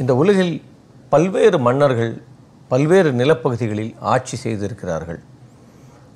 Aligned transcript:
இந்த 0.00 0.14
உலகில் 0.14 0.62
பல்வேறு 1.12 1.58
மன்னர்கள் 1.58 2.12
பல்வேறு 2.68 3.10
நிலப்பகுதிகளில் 3.12 3.90
ஆட்சி 4.12 4.36
செய்திருக்கிறார்கள். 4.36 5.18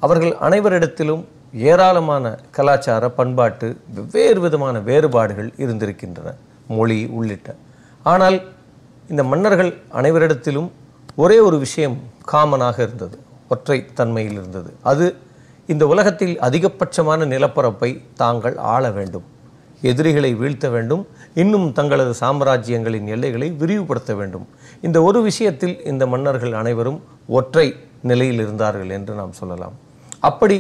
அவர்கள் 0.01 0.33
அனைவரிடத்திலும் 0.47 1.25
ஏராளமான 1.53 2.39
கலாச்சார 2.51 3.11
பண்பாட்டு 3.11 3.77
வெவ்வேறு 3.95 4.41
விதமான 4.41 4.79
வேறுபாடுகள் 4.79 5.51
இருந்திருக்கின்றன 5.57 6.33
மொழி 6.69 6.99
உள்ளிட்ட. 7.19 7.55
ஆனால் 8.03 8.39
இந்த 9.09 9.25
மன்னர்கள் 9.25 9.73
அனைவரிடத்திலும் 9.93 10.71
ஒரே 11.17 11.39
ஒரு 11.39 11.59
விஷயம் 11.59 11.99
காமனாக 12.33 12.83
இருந்தது 12.83 13.19
ஒற்றை 13.49 13.79
தன்மையில் 13.95 14.39
இருந்தது. 14.41 14.73
அது 14.83 15.17
இந்த 15.67 15.87
உலகத்தில் 15.87 16.35
அதிகபட்சமான 16.41 17.27
நிலப்பரப்பை 17.27 17.93
தாங்கள் 18.15 18.57
ஆள 18.57 18.91
வேண்டும். 18.91 19.29
எதிரிகளை 19.91 20.31
வீழ்த்த 20.35 20.69
வேண்டும். 20.69 21.03
இன்னும் 21.35 21.67
தங்களது 21.73 22.13
சாம்ராஜ்யங்களின் 22.21 23.09
எல்லைகளை 23.15 23.49
விரிவுபடுத்த 23.61 24.13
வேண்டும். 24.15 24.47
இந்த 24.81 24.99
ஒரு 25.03 25.23
விஷயத்தில் 25.23 25.77
இந்த 25.85 26.05
மன்னர்கள் 26.07 26.53
அனைவரும் 26.53 27.01
ஒற்றை 27.39 27.67
நிலையில் 28.03 28.41
இருந்தார்கள் 28.45 28.91
என்று 28.91 29.15
நாம் 29.15 29.39
சொல்லலாம். 29.41 29.75
அப்படி 30.21 30.59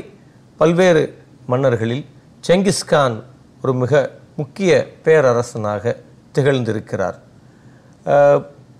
பல்வேறு 0.56 1.04
மன்னர்களில் 1.46 2.04
செங்கிஸ்கான் 2.48 3.16
ஒரு 3.62 3.74
மிக 3.74 4.10
முக்கிய 4.36 4.70
பேரரசனாக 5.04 5.94
திகழ்ந்திருக்கிறார். 6.34 7.16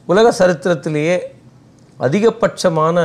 உலக 0.07 0.27
சரித்திரத்திலேயே 0.39 1.17
அதிகபட்சமான 2.01 2.99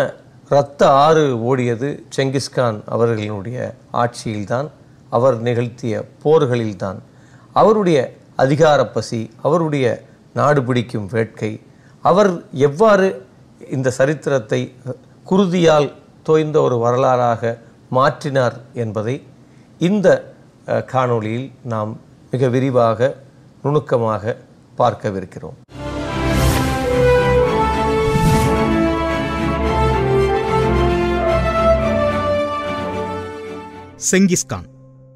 இரத்த 0.52 0.82
ஆறு 1.06 1.24
ஓடியது 1.50 1.90
செங்கிஸ்கான் 2.16 2.78
அவர்களினுடைய 2.96 3.58
ஆட்சியில்தான். 3.94 4.68
அவர் 5.10 5.38
நிகழ்த்திய 5.42 5.96
போர்களில்தான். 6.24 7.00
அவருடைய 7.62 8.00
அதிகார 8.44 8.80
பசி 8.96 9.22
அவருடைய 9.46 9.86
நாடு 10.40 10.62
பிடிக்கும் 10.68 11.08
வேட்கை 11.14 11.52
அவர் 12.10 12.32
எவ்வாறு 12.68 13.08
இந்த 13.76 13.90
சரித்திரத்தை 14.00 14.62
குருதியால் 15.30 15.90
தோய்ந்த 16.28 16.58
ஒரு 16.68 16.78
வரலாறாக 16.86 17.52
மாற்றினார் 17.98 18.58
என்பதை 18.84 19.16
இந்த 19.90 20.08
காணொளியில் 20.94 21.48
நாம் 21.74 21.92
மிக 22.32 22.48
விரிவாக 22.56 23.10
நுணுக்கமாக 23.64 24.36
பார்க்கவிருக்கிறோம். 24.82 25.58
செங்கிஸ்கான். 34.10 34.68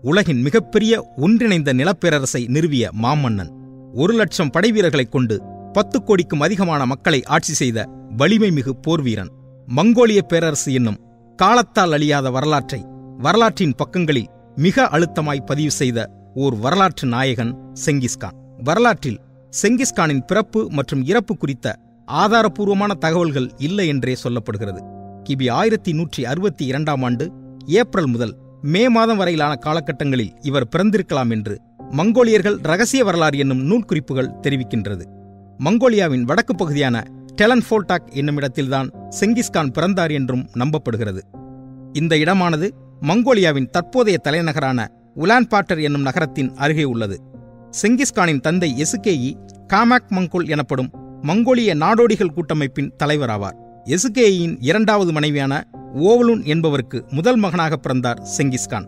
உலகின் 0.04 0.42
மிகப்பெரிய 0.42 1.12
ஒன்றிணைந்த 1.16 1.74
நிலப்பேரரசை 1.74 2.48
நிறுவிய 2.48 2.90
மாமன்னன் 3.02 3.50
ஒரு 3.94 4.14
லட்சம் 4.14 4.50
படைவீரர்களைக் 4.54 5.12
கொண்டு 5.12 5.44
பத்து 5.74 6.04
கோடிக்கும் 6.04 6.40
அதிகமான 6.40 6.86
மக்களை 6.86 7.24
ஆட்சி 7.24 7.54
செய்த 7.54 7.90
வலிமை 8.18 8.52
மிகு 8.52 8.76
போர்வீரன். 8.88 9.32
மங்கோலிய 9.76 10.22
பேரரசு 10.22 10.74
என்னும் 10.74 11.00
காலத்தால் 11.36 11.92
அழியாத 11.92 12.30
வரலாற்றை 12.30 12.86
வரலாற்றின் 13.18 13.74
பக்கங்களில் 13.76 14.30
மிக 14.56 14.90
அழுத்தமாய் 14.92 15.46
பதிவு 15.46 15.72
செய்த 15.72 16.12
ஓர் 16.34 16.56
வரலாற்று 16.56 17.08
நாயகன் 17.08 17.74
செங்கிஸ்கான். 17.86 18.36
வரலாற்றில் 18.64 19.20
செங்கிஸ்கானின் 19.62 20.26
பிறப்பு 20.28 20.72
மற்றும் 20.72 21.06
இறப்பு 21.06 21.38
குறித்த 21.38 21.76
ஆதாரபூர்வமான 22.12 22.94
தகவல்கள் 22.94 23.52
இல்லை 23.58 23.88
என்றே 23.88 24.16
சொல்லப்படுகிறது. 24.24 24.84
கிபி 25.30 25.52
ஆயிரத்தி 25.52 25.94
நூற்றி 25.94 26.26
அறுபத்தி 26.26 26.66
இரண்டாம் 26.66 27.04
ஆண்டு 27.04 27.32
ஏப்ரல் 27.66 28.08
முதல் 28.08 28.38
மே 28.66 28.90
மாதம் 28.90 29.18
வரையிலான 29.18 29.56
காலகட்டங்களில் 29.66 30.32
இவர் 30.42 30.68
பிறந்திருக்கலாம் 30.76 31.32
என்று 31.32 31.62
மங்கோலியர்கள் 31.92 32.58
ரகசிய 32.62 33.04
வரலாறு 33.04 33.38
என்னும் 33.38 33.58
நூல் 33.58 33.84
குறிப்புகள் 33.84 34.34
தெரிவிக்கின்றது. 34.42 35.04
மங்கோலியாவின் 35.64 36.22
வடக்கு 36.22 36.56
பகுதியான 36.56 37.04
டெலன்ஃபோல்டாக் 37.42 38.12
என்னும் 38.12 38.36
இடத்தில்தான் 38.36 38.90
செங்கிஸ்கான் 39.20 39.72
பிறந்தார் 39.72 40.12
என்றும் 40.12 40.50
நம்பப்படுகிறது. 40.54 41.20
இந்த 41.94 42.16
இடமானது 42.16 42.70
மங்கோலியாவின் 43.02 43.70
தற்போதைய 43.70 44.18
தலைநகரான 44.18 44.88
உலான்பாட்டர் 45.16 45.82
என்னும் 45.82 46.02
நகரத்தின் 46.02 46.54
அருகே 46.56 46.84
உள்ளது. 46.84 47.22
செங்கிஸ்கானின் 47.82 48.42
தந்தை 48.42 48.76
எசுகேயி 48.78 49.34
காமாக் 49.74 50.08
மங்கோல் 50.08 50.48
எனப்படும் 50.48 50.90
மங்கோலிய 51.22 51.76
நாடோடிகள் 51.76 52.34
கூட்டமைப்பின் 52.34 52.92
தலைவராவார் 53.04 53.56
எசுகேயின் 53.86 54.58
இரண்டாவது 54.60 55.12
மனைவியான 55.12 55.64
ஓவலூன் 55.96 56.46
என்பவருக்கு 56.46 57.06
முதல் 57.10 57.36
மகனாக 57.36 57.76
பிறந்தார் 57.76 58.28
செங்கிஸ்கான். 58.38 58.86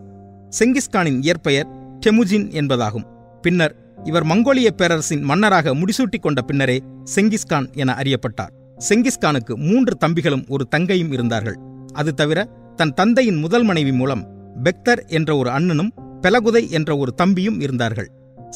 செங்கிஸ்கானின் 0.58 1.18
இயற்பெயர் 1.22 1.66
டெமுஜின் 2.06 2.50
என்பதாகும். 2.50 3.06
பின்னர் 3.42 3.74
இவர் 4.04 4.26
மங்கோலிய 4.26 4.68
பேரரசின் 4.76 5.22
மன்னராக 5.22 5.74
முடிசூட்டிக் 5.74 6.20
கொண்ட 6.20 6.40
பின்னரே 6.40 6.82
செங்கிஸ்கான் 7.14 7.72
என 7.72 7.94
அறியப்பட்டார். 7.94 8.52
செங்கிஸ்கானுக்கு 8.88 9.54
மூன்று 9.54 9.96
தம்பிகளும் 10.06 10.48
ஒரு 10.48 10.68
தங்கையும் 10.68 11.12
இருந்தார்கள். 11.12 11.58
அது 11.92 12.14
தவிர 12.14 12.48
தன் 12.76 12.94
தந்தையின் 12.94 13.36
முதல் 13.36 13.62
மனைவி 13.62 13.92
மூலம் 13.92 14.26
பெக்தர் 14.62 15.06
என்ற 15.06 15.36
ஒரு 15.36 15.50
அண்ணனும் 15.50 15.92
பெலகுதை 16.22 16.70
என்ற 16.70 16.96
ஒரு 16.96 17.14
தம்பியும் 17.14 17.60
இருந்தார்கள். 17.60 18.10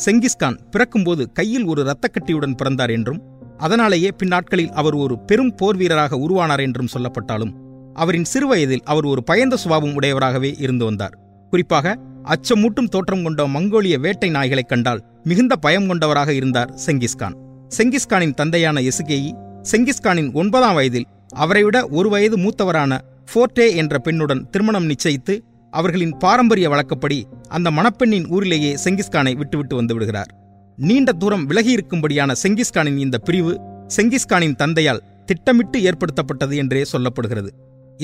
செங்கிஸ்கான் 0.04 0.58
பிறக்கும்போது 0.70 1.32
கையில் 1.32 1.64
ஒரு 1.64 1.82
இரத்தக்கட்டியுடன் 1.82 2.54
பிறந்தார் 2.54 2.90
என்றும் 2.90 3.22
அதனாலேயே 3.56 4.10
பின்னாட்களில் 4.16 4.70
அவர் 4.70 4.94
ஒரு 4.94 5.18
பெரும் 5.18 5.54
போர் 5.54 5.76
வீரராக 5.76 6.16
உருவானார் 6.16 6.60
என்றும் 6.60 6.88
சொல்லப்பட்டாலும் 6.92 7.68
அவரின் 7.94 8.24
சிறுவயதில் 8.24 8.82
அவர் 8.84 9.04
ஒரு 9.04 9.24
பயந்த 9.24 9.56
சுபாவம் 9.56 10.02
உடையவராகவே 10.02 10.54
இருந்து 10.58 10.84
வந்தார். 10.84 11.18
குறிப்பாக 11.50 11.98
அச்சமூட்டும் 12.24 12.88
தோற்றம் 12.88 13.22
கொண்ட 13.22 13.46
மங்கோலிய 13.46 14.00
வேட்டை 14.00 14.30
நாய்களைக் 14.30 14.68
கண்டால் 14.68 15.04
மிகுந்த 15.24 15.56
பயம் 15.56 15.86
கொண்டவராக 15.86 16.32
இருந்தார் 16.32 16.74
செங்கிஸ்கான் 16.86 17.34
செங்கிஸ்கானின் 17.76 18.34
தந்தையான 18.34 18.80
எசுகேயி 18.80 19.32
செங்கிஸ்கானின் 19.72 20.32
ஒன்பதாம் 20.32 20.74
வயதில் 20.74 21.06
அவரைவிட 21.28 21.88
ஒரு 21.88 22.08
வயது 22.08 22.36
மூத்தவரான 22.36 22.98
ஃபோர்டே 23.34 23.76
என்ற 23.76 23.98
பெண்ணுடன் 24.04 24.50
திருமணம் 24.50 24.88
நிச்சயித்து 24.88 25.40
அவர்களின் 25.70 26.16
பாரம்பரிய 26.16 26.68
வழக்கப்படி 26.68 27.26
அந்த 27.48 27.70
மணப்பெண்ணின் 27.70 28.28
ஊரிலேயே 28.28 28.76
செங்கிஸ்கானை 28.84 29.36
விட்டுவிட்டு 29.36 29.76
வந்து 29.76 29.94
விடுகிறார். 29.94 30.34
நீண்ட 30.76 31.12
தூரம் 31.12 31.50
விலகியிருக்கும்படியான 31.50 32.34
செங்கிஸ்கானின் 32.42 32.98
இந்த 32.98 33.18
பிரிவு 33.18 33.60
செங்கிஸ்கானின் 33.96 34.54
தந்தையால் 34.54 35.02
திட்டமிட்டு 35.26 35.78
ஏற்படுத்தப்பட்டது 35.78 36.56
என்றே 36.56 36.84
சொல்லப்படுகிறது. 36.92 37.48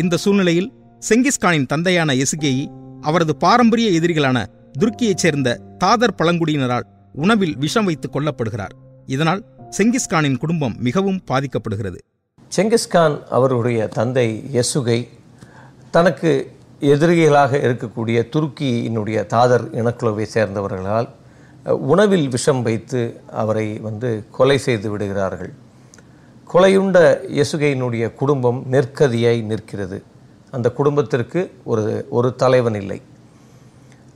இந்த 0.00 0.16
சூழ்நிலையில் 0.16 0.72
செங்கிஸ்கானின் 1.08 1.66
தந்தையான 1.66 2.14
எசுகேயி 2.14 2.64
அவரது 3.00 3.36
பாரம்பரிய 3.36 4.00
எதிரிகளான 4.00 4.38
துருக்கியைச் 4.78 5.22
சேர்ந்த 5.22 5.60
தாதர் 5.78 6.14
பழங்குடியினரால் 6.22 6.86
உணவில் 7.12 7.56
விஷம் 7.56 7.84
வைத்து 7.84 8.08
கொல்லப்படுகிறார். 8.12 8.74
இதனால் 9.06 9.44
செங்கிஸ்கானின் 9.78 10.38
குடும்பம் 10.38 10.74
மிகவும் 10.78 11.20
பாதிக்கப்படுகிறது. 11.30 11.98
செங்கிஸ்கான் 12.56 13.16
அவருடைய 13.30 13.86
தந்தை 13.86 14.44
யசுகை 14.52 15.08
தனக்கு 15.90 16.52
எதிரிகளாக 16.80 17.60
இருக்கக்கூடிய 17.68 18.18
துருக்கியினுடைய 18.36 19.26
தாதர் 19.26 19.70
இனக்குழுவை 19.70 20.26
சேர்ந்தவர்களால் 20.34 21.08
உணவில் 21.92 22.28
விஷம் 22.28 22.62
வைத்து 22.62 23.20
அவரை 23.32 23.78
வந்து 23.78 24.24
கொலை 24.30 24.58
செய்து 24.58 24.90
விடுகிறார்கள். 24.90 25.52
கொலையுண்ட 26.56 26.98
இயேசுகையினுடைய 27.36 28.14
குடும்பம் 28.14 28.64
நெற்கதியாய் 28.72 29.40
நிற்கிறது. 29.42 30.02
அந்த 30.50 30.70
குடும்பத்திற்கு 30.70 31.50
ஒரு 31.64 32.06
ஒரு 32.10 32.34
தலைவன் 32.34 32.74
இல்லை. 32.74 33.02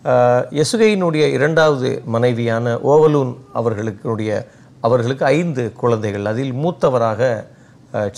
ஆஹ், 0.04 0.44
யசுகையினுடைய 0.50 1.24
இரண்டாவது 1.32 2.02
மனைவியான 2.04 2.74
ஓவலூன் 2.92 3.36
அவர்களுடைய 3.52 4.30
அவர்களுக்கு 4.80 5.24
ஐந்து 5.24 5.72
குழந்தைகள். 5.72 6.26
அதில் 6.26 6.52
மூத்தவராக 6.52 7.20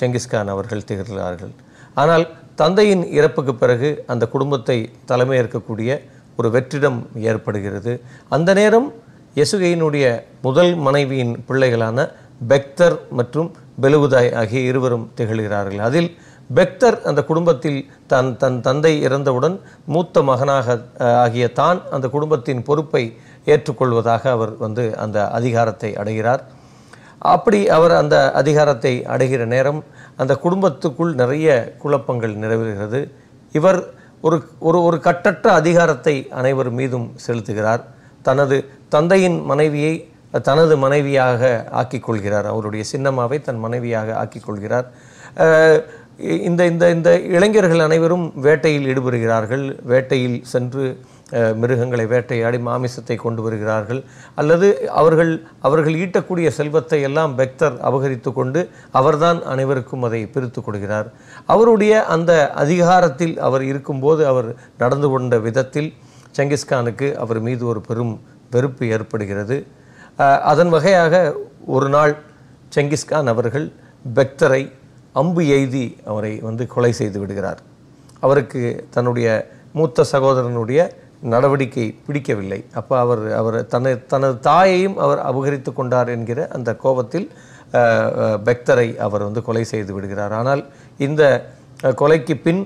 செங்கிஸ்கான் 0.01 0.47
அவர்கள் 0.47 0.87
திகழ்கிறார்கள். 0.89 1.53
ஆனால் 1.95 2.25
தந்தையின் 2.55 3.05
இறப்புக்கு 3.11 3.55
பிறகு 3.55 4.05
அந்த 4.07 4.29
குடும்பத்தை 4.29 4.79
தலைமையேற்கக்கூடிய 5.09 5.91
ஒரு 6.37 6.51
வெற்றிடம் 6.51 7.01
ஏற்படுகிறது. 7.15 8.01
அந்த 8.29 8.55
நேரம் 8.55 8.93
எசுகையினுடைய 9.37 10.07
முதல் 10.43 10.75
மனைவியின் 10.75 11.45
பிள்ளைகளான 11.49 11.99
பெக்தர் 12.49 12.97
மற்றும் 13.11 13.51
பெலுவுதாய் 13.81 14.31
ஆகிய 14.41 14.61
இருவரும் 14.71 15.07
திகழ்கிறார்கள். 15.17 15.83
அதில் 15.89 16.11
பெக்தர் 16.57 16.97
அந்த 17.09 17.21
குடும்பத்தில் 17.25 17.79
தன் 18.07 18.37
தன் 18.37 18.59
தந்தை 18.61 18.93
இறந்தவுடன் 19.07 19.57
மூத்த 19.87 20.23
மகனாக 20.23 20.77
ஆகிய 21.25 21.47
தான் 21.61 21.79
அந்த 21.91 22.07
குடும்பத்தின் 22.09 22.63
பொறுப்பை 22.63 23.05
ஏற்றுக்கொள்வதாக 23.47 24.23
அவர் 24.31 24.53
வந்து 24.57 24.85
அந்த 24.97 25.19
அதிகாரத்தை 25.39 25.91
அடைகிறார். 25.97 26.43
அப்படி 27.35 27.61
அவர் 27.77 27.95
அந்த 28.03 28.17
அதிகாரத்தை 28.41 28.93
அடைகிற 29.15 29.43
நேரம் 29.45 29.81
அந்த 30.17 30.33
குடும்பத்துக்குள் 30.45 31.13
நிறைய 31.15 31.49
குழப்பங்கள் 31.83 32.35
நிலவுகிறது. 32.35 33.01
இவர் 33.53 33.81
ஒரு 34.21 34.37
ஒரு 34.59 34.79
ஒரு 34.83 34.99
கட்டற்ற 35.01 35.47
அதிகாரத்தை 35.53 36.17
அனைவர் 36.31 36.71
மீதும் 36.71 37.09
செலுத்துகிறார். 37.27 37.83
தனது 38.23 38.57
தந்தையின் 38.89 39.39
மனைவியை 39.51 39.95
தனது 40.49 40.75
மனைவியாக 40.85 41.53
ஆக்கிக் 41.81 42.07
கொள்கிறார் 42.07 42.47
அவருடைய 42.53 42.85
சின்னம்மாவை 42.93 43.39
தன் 43.49 43.63
மனைவியாக 43.65 44.15
ஆக்கிக் 44.23 44.47
கொள்கிறார் 44.47 44.87
இந்த 46.49 46.63
இந்த 46.71 46.85
இந்த 46.95 47.11
இளைஞர்கள் 47.37 47.85
அனைவரும் 47.87 48.27
வேட்டையில் 48.47 48.87
ஈடுபடுகிறார்கள். 48.91 49.65
வேட்டையில் 49.93 50.37
சென்று 50.53 50.85
மிருகங்களை 51.61 52.05
வேட்டையாடி 52.13 52.59
மாமிசத்தை 52.67 53.17
கொண்டு 53.23 53.41
வருகிறார்கள். 53.45 54.01
அல்லது 54.41 54.69
அவர்கள் 55.01 55.33
அவர்கள் 55.67 55.97
ஈட்டக்கூடிய 56.03 56.49
செல்வத்தை 56.59 56.99
எல்லாம் 57.09 57.33
பெக்தர் 57.39 57.77
அபகரித்து 57.89 58.33
கொண்டு 58.39 58.63
அவர்தான் 59.01 59.41
அனைவருக்கும் 59.53 60.05
அதை 60.09 60.21
பிரித்து 60.35 60.63
கொடுக்கிறார். 60.67 61.09
அவருடைய 61.55 61.95
அந்த 62.17 62.33
அதிகாரத்தில் 62.65 63.35
அவர் 63.49 63.65
இருக்கும்போது 63.73 64.25
அவர் 64.33 64.51
நடந்து 64.83 65.11
கொண்ட 65.15 65.39
விதத்தில் 65.47 65.91
செங்கிஸ்கானுக்கு 66.39 67.09
அவர் 67.25 67.41
மீது 67.49 67.65
ஒரு 67.73 67.83
பெரும் 67.89 68.15
வெறுப்பு 68.57 68.87
ஏற்படுகிறது. 68.97 69.59
அதன் 70.51 70.73
வகையாக 70.75 71.15
ஒரு 71.75 71.89
நாள் 71.95 72.15
செங்கிஸ்கான் 72.75 73.31
அவர்கள் 73.33 73.67
பெக்தரை 74.17 74.63
அம்பு 75.21 75.43
எய்தி 75.57 75.87
அவரை 76.11 76.33
வந்து 76.49 76.65
கொலை 76.75 76.93
செய்து 77.01 77.19
விடுகிறார். 77.23 77.61
அவருக்கு 78.27 78.61
தன்னுடைய 78.95 79.29
மூத்த 79.79 80.05
சகோதரனுடைய 80.13 80.81
நடவடிக்கை 81.33 81.87
பிடிக்கவில்லை. 82.07 82.61
அப்போ 82.81 82.95
அவர் 83.05 83.23
அவர் 83.41 83.59
தன்னை 83.73 83.93
தனது 84.13 84.37
தாயையும் 84.49 84.97
அவர் 85.05 85.21
அபகரித்து 85.31 85.71
கொண்டார் 85.73 86.13
என்கிற 86.17 86.41
அந்த 86.57 86.71
கோபத்தில் 86.85 87.29
பெக்தரை 88.47 88.89
அவர் 89.07 89.27
வந்து 89.29 89.43
கொலை 89.49 89.65
செய்து 89.73 89.93
விடுகிறார். 89.97 90.35
ஆனால் 90.41 90.63
இந்த 91.07 91.23
கொலைக்கு 92.01 92.35
பின் 92.47 92.63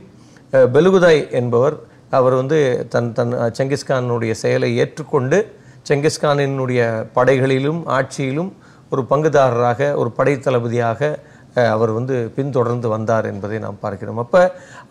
பெலுகுதாய் 0.75 1.23
என்பவர் 1.41 1.77
அவர் 2.19 2.35
வந்து 2.41 2.59
தன் 2.95 3.13
தன் 3.19 3.35
செங்கிஸ்கானுடைய 3.59 4.33
செயலை 4.43 4.71
ஏற்றுக்கொண்டு 4.83 5.39
செங்கிஸ்கானினுடைய 5.89 6.81
படைகளிலும் 7.17 7.81
ஆட்சியிலும் 7.97 8.51
ஒரு 8.93 9.03
பங்குதாரராக 9.11 9.89
ஒரு 10.01 10.11
படை 10.19 10.35
தளபதியாக 10.39 11.01
அவர் 11.75 11.91
வந்து 11.97 12.17
பின்தொடர்ந்து 12.37 12.89
வந்தார் 12.95 13.27
என்பதை 13.31 13.59
நாம் 13.65 13.79
பார்க்கிறோம். 13.85 14.19
அப்போ 14.23 14.41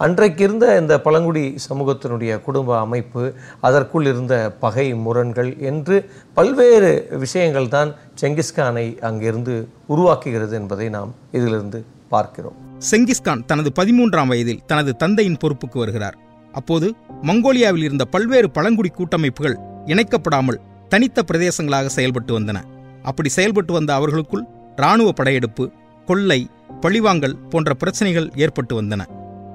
அன்றைக்கு 0.05 0.41
இருந்த 0.45 0.65
இந்த 0.81 0.93
பழங்குடி 1.05 1.43
சமூகத்தினுடைய 1.65 2.31
குடும்ப 2.45 2.71
அமைப்பு 2.85 3.23
அதற்குள் 3.67 4.07
இருந்த 4.11 4.35
பகை 4.63 4.87
முரண்கள் 5.05 5.51
என்று 5.71 5.97
பல்வேறு 6.37 6.91
விஷயங்கள் 7.23 7.71
தான் 7.75 7.91
செங்கிஸ்கானை 8.21 8.87
அங்கிருந்து 9.09 9.55
உருவாக்குகிறது 9.93 10.55
என்பதை 10.61 10.87
நாம் 10.97 11.11
இதிலிருந்து 11.37 11.81
பார்க்கிறோம். 12.13 12.57
செங்கிஸ்கான் 12.91 13.45
தனது 13.51 13.71
பதிமூன்றாம் 13.81 14.31
வயதில் 14.33 14.63
தனது 14.71 14.93
தந்தையின் 15.03 15.41
பொறுப்புக்கு 15.43 15.79
வருகிறார். 15.83 16.17
அப்போது 16.53 16.89
மங்கோலியாவில் 17.29 17.85
இருந்த 17.89 18.05
பல்வேறு 18.15 18.49
பழங்குடி 18.57 18.91
கூட்டமைப்புகள் 18.99 19.57
இணைக்கப்படாமல் 19.91 20.59
தனித்த 20.89 21.23
பிரதேசங்களாக 21.31 21.85
செயல்பட்டு 21.85 22.39
வந்தன. 22.39 22.57
அப்படி 23.03 23.29
செயல்பட்டு 23.29 23.73
வந்த 23.73 23.93
அவர்களுக்குள் 23.93 24.45
இராணுவ 24.75 25.11
படையெடுப்பு 25.11 25.71
கொள்ளை 26.05 26.39
பழிவாங்கல் 26.81 27.37
போன்ற 27.49 27.73
பிரச்சனைகள் 27.73 28.31
ஏற்பட்டு 28.35 28.81
வந்தன. 28.81 29.01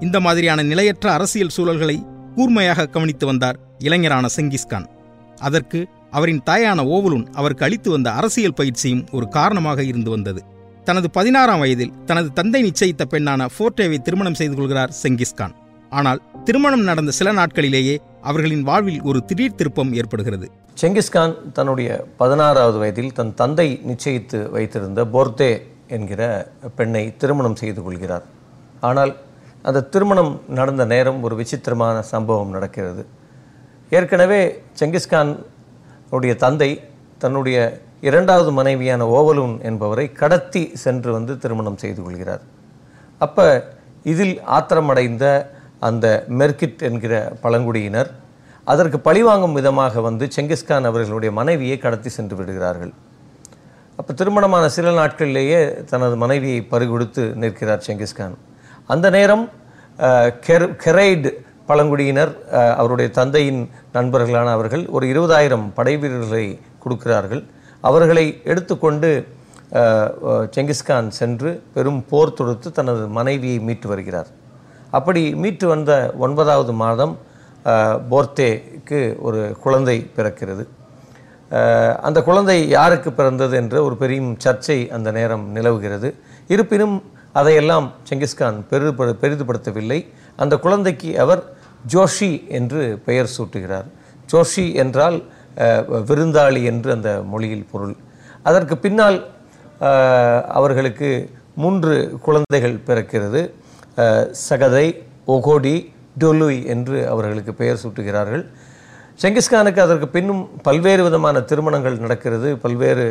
இந்த 0.01 0.21
மாதிரியான 0.21 0.63
நிலையற்ற 0.63 1.13
அரசியல் 1.13 1.55
சூழல்களை 1.57 1.97
கூர்மையாக 2.35 2.87
கவனித்து 2.87 3.27
வந்தார் 3.27 3.59
இளைஞரான 3.79 4.27
செங்கிஸ்கான் 4.37 4.87
அதற்கு 5.39 5.81
அவரின் 6.11 6.43
தாயான 6.47 6.85
ஓவலுன் 6.85 7.27
அவருக்கு 7.33 7.65
அளித்து 7.65 7.91
வந்த 7.91 8.09
அரசியல் 8.11 8.55
பயிற்சியும் 8.55 9.05
ஒரு 9.11 9.29
காரணமாக 9.29 9.83
இருந்து 9.83 10.11
வந்தது. 10.11 10.41
தனது 10.85 11.11
பதினாறாம் 11.11 11.59
வயதில் 11.59 11.93
தனது 12.05 12.33
தந்தை 12.33 12.61
நிச்சயித்த 12.63 13.03
பெண்ணான 13.11 13.47
ஃபோர்டேவை 13.55 13.99
திருமணம் 13.99 14.35
செய்து 14.35 14.55
கொள்கிறார் 14.55 14.95
செங்கிஸ்கான் 15.03 15.55
ஆனால் 15.93 16.23
திருமணம் 16.45 16.83
நடந்த 16.83 17.11
சில 17.11 17.33
நாட்களிலேயே 17.33 17.97
அவர்களின் 18.21 18.63
வாழ்வில் 18.63 19.03
ஒரு 19.03 19.25
திடீர் 19.25 19.55
திருப்பம் 19.55 19.93
ஏற்படுகிறது. 19.93 20.47
செங்கிஸ்கான் 20.81 21.53
தன்னுடைய 21.53 21.89
பதினாறாவது 22.17 22.79
வயதில் 22.79 23.13
தன் 23.13 23.35
தந்தை 23.35 23.81
நிச்சயித்து 23.89 24.51
வைத்திருந்த 24.51 25.05
போர்தே 25.05 25.49
என்கிற 25.87 26.21
பெண்ணை 26.77 27.17
திருமணம் 27.17 27.57
செய்து 27.57 27.83
கொள்கிறார். 27.83 28.25
ஆனால் 28.81 29.17
அந்த 29.63 29.83
திருமணம் 29.83 30.41
நடந்த 30.59 30.85
நேரம் 30.85 31.23
ஒரு 31.23 31.35
விசித்திரமான 31.37 32.03
சம்பவம் 32.03 32.51
நடக்கிறது. 32.51 33.07
ஏற்கனவே 33.91 34.63
செங்கிஸ்கான் 34.81 35.33
உடைய 36.11 36.35
தந்தை 36.35 36.71
தன்னுடைய 37.19 37.59
இரண்டாவது 38.01 38.53
மனைவியான 38.53 39.09
ஓவலூன் 39.19 39.63
என்பவரை 39.63 40.13
கடத்தி 40.13 40.71
சென்று 40.85 41.13
வந்து 41.13 41.39
திருமணம் 41.39 41.77
செய்து 41.77 42.03
கொள்கிறார். 42.03 42.43
அப்போ 43.19 43.47
இதில் 44.03 44.37
ஆத்திரமடைந்த 44.59 45.25
அந்த 45.79 46.25
மெர்கிட் 46.39 46.83
என்கிற 46.91 47.15
பழங்குடியினர் 47.43 48.11
அதற்கு 48.71 48.99
பழிவாங்கும் 49.09 49.57
விதமாக 49.59 50.01
வந்து 50.09 50.25
செங்கிஸ்கான் 50.37 50.89
அவர்களுடைய 50.91 51.31
மனைவியை 51.41 51.77
கடத்தி 51.85 52.11
சென்று 52.17 52.35
விடுகிறார்கள். 52.39 52.93
அப்போ 53.99 54.13
திருமணமான 54.19 54.65
சில 54.75 54.91
நாட்களிலேயே 54.99 55.61
தனது 55.93 56.15
மனைவியை 56.25 56.61
பறிகொடுத்து 56.73 57.23
நிற்கிறார் 57.43 57.87
செங்கிஸ்கான். 57.87 58.35
அந்த 58.93 59.07
நேரம் 59.17 59.45
கெர் 60.47 60.67
கெரைடு 60.83 61.31
பழங்குடியினர் 61.69 62.33
அவருடைய 62.81 63.09
தந்தையின் 63.19 63.63
நண்பர்களான 63.97 64.49
அவர்கள் 64.57 64.85
ஒரு 64.97 65.05
இருபதாயிரம் 65.13 65.67
படை 65.79 65.95
வீரர்களை 66.03 66.47
கொடுக்கிறார்கள். 66.85 67.43
அவர்களை 67.89 68.25
எடுத்துக்கொண்டு 68.51 69.11
செங்கிஸ்கான் 70.55 71.09
சென்று 71.19 71.51
பெரும் 71.75 72.01
போர் 72.11 72.37
தொடுத்து 72.39 72.69
தனது 72.79 73.03
மனைவியை 73.19 73.59
மீட்டு 73.67 73.89
வருகிறார். 73.93 74.31
அப்படி 74.99 75.23
மீட்டு 75.43 75.67
வந்த 75.75 75.93
ஒன்பதாவது 76.27 76.73
மாதம் 76.85 77.13
போர்த்தேக்கு 78.11 78.99
ஒரு 79.27 79.41
குழந்தை 79.65 79.97
பிறக்கிறது. 80.17 80.65
அந்த 82.07 82.19
குழந்தை 82.29 82.57
யாருக்கு 82.77 83.11
பிறந்தது 83.19 83.55
என்ற 83.61 83.77
ஒரு 83.87 83.95
பெரிய 84.03 84.21
சர்ச்சை 84.45 84.79
அந்த 84.97 85.09
நேரம் 85.19 85.45
நிலவுகிறது. 85.57 86.09
இருப்பினும் 86.55 86.97
அதையெல்லாம் 87.41 87.87
செங்கிஸ்கான் 88.09 88.59
பெரிதுபடு 88.71 89.13
பெரிதுபடுத்தவில்லை. 89.23 89.99
அந்த 90.43 90.55
குழந்தைக்கு 90.65 91.11
அவர் 91.25 91.43
ஜோஷி 91.95 92.33
என்று 92.59 92.83
பெயர் 93.09 93.35
சூட்டுகிறார். 93.37 93.89
ஜோஷி 94.33 94.65
என்றால் 94.83 95.19
விருந்தாளி 96.09 96.63
என்று 96.73 96.91
அந்த 96.97 97.11
மொழியில் 97.33 97.69
பொருள். 97.73 97.95
அதற்கு 98.49 98.75
பின்னால் 98.85 99.19
அவர்களுக்கு 100.59 101.11
மூன்று 101.63 101.95
குழந்தைகள் 102.27 102.77
பிறக்கிறது. 102.89 103.41
சகதை 104.49 104.87
ஒகோடி 105.35 105.77
டொலுய் 106.23 106.61
என்று 106.75 106.99
அவர்களுக்கு 107.13 107.53
பெயர் 107.61 107.81
சூட்டுகிறார்கள். 107.83 108.45
செங்கிஸ்கானுக்கு 109.23 109.81
அதற்கு 109.85 110.07
பின்னும் 110.15 110.43
பல்வேறு 110.67 111.03
விதமான 111.07 111.41
திருமணங்கள் 111.49 111.97
நடக்கிறது. 112.05 112.49
பல்வேறு 112.63 113.05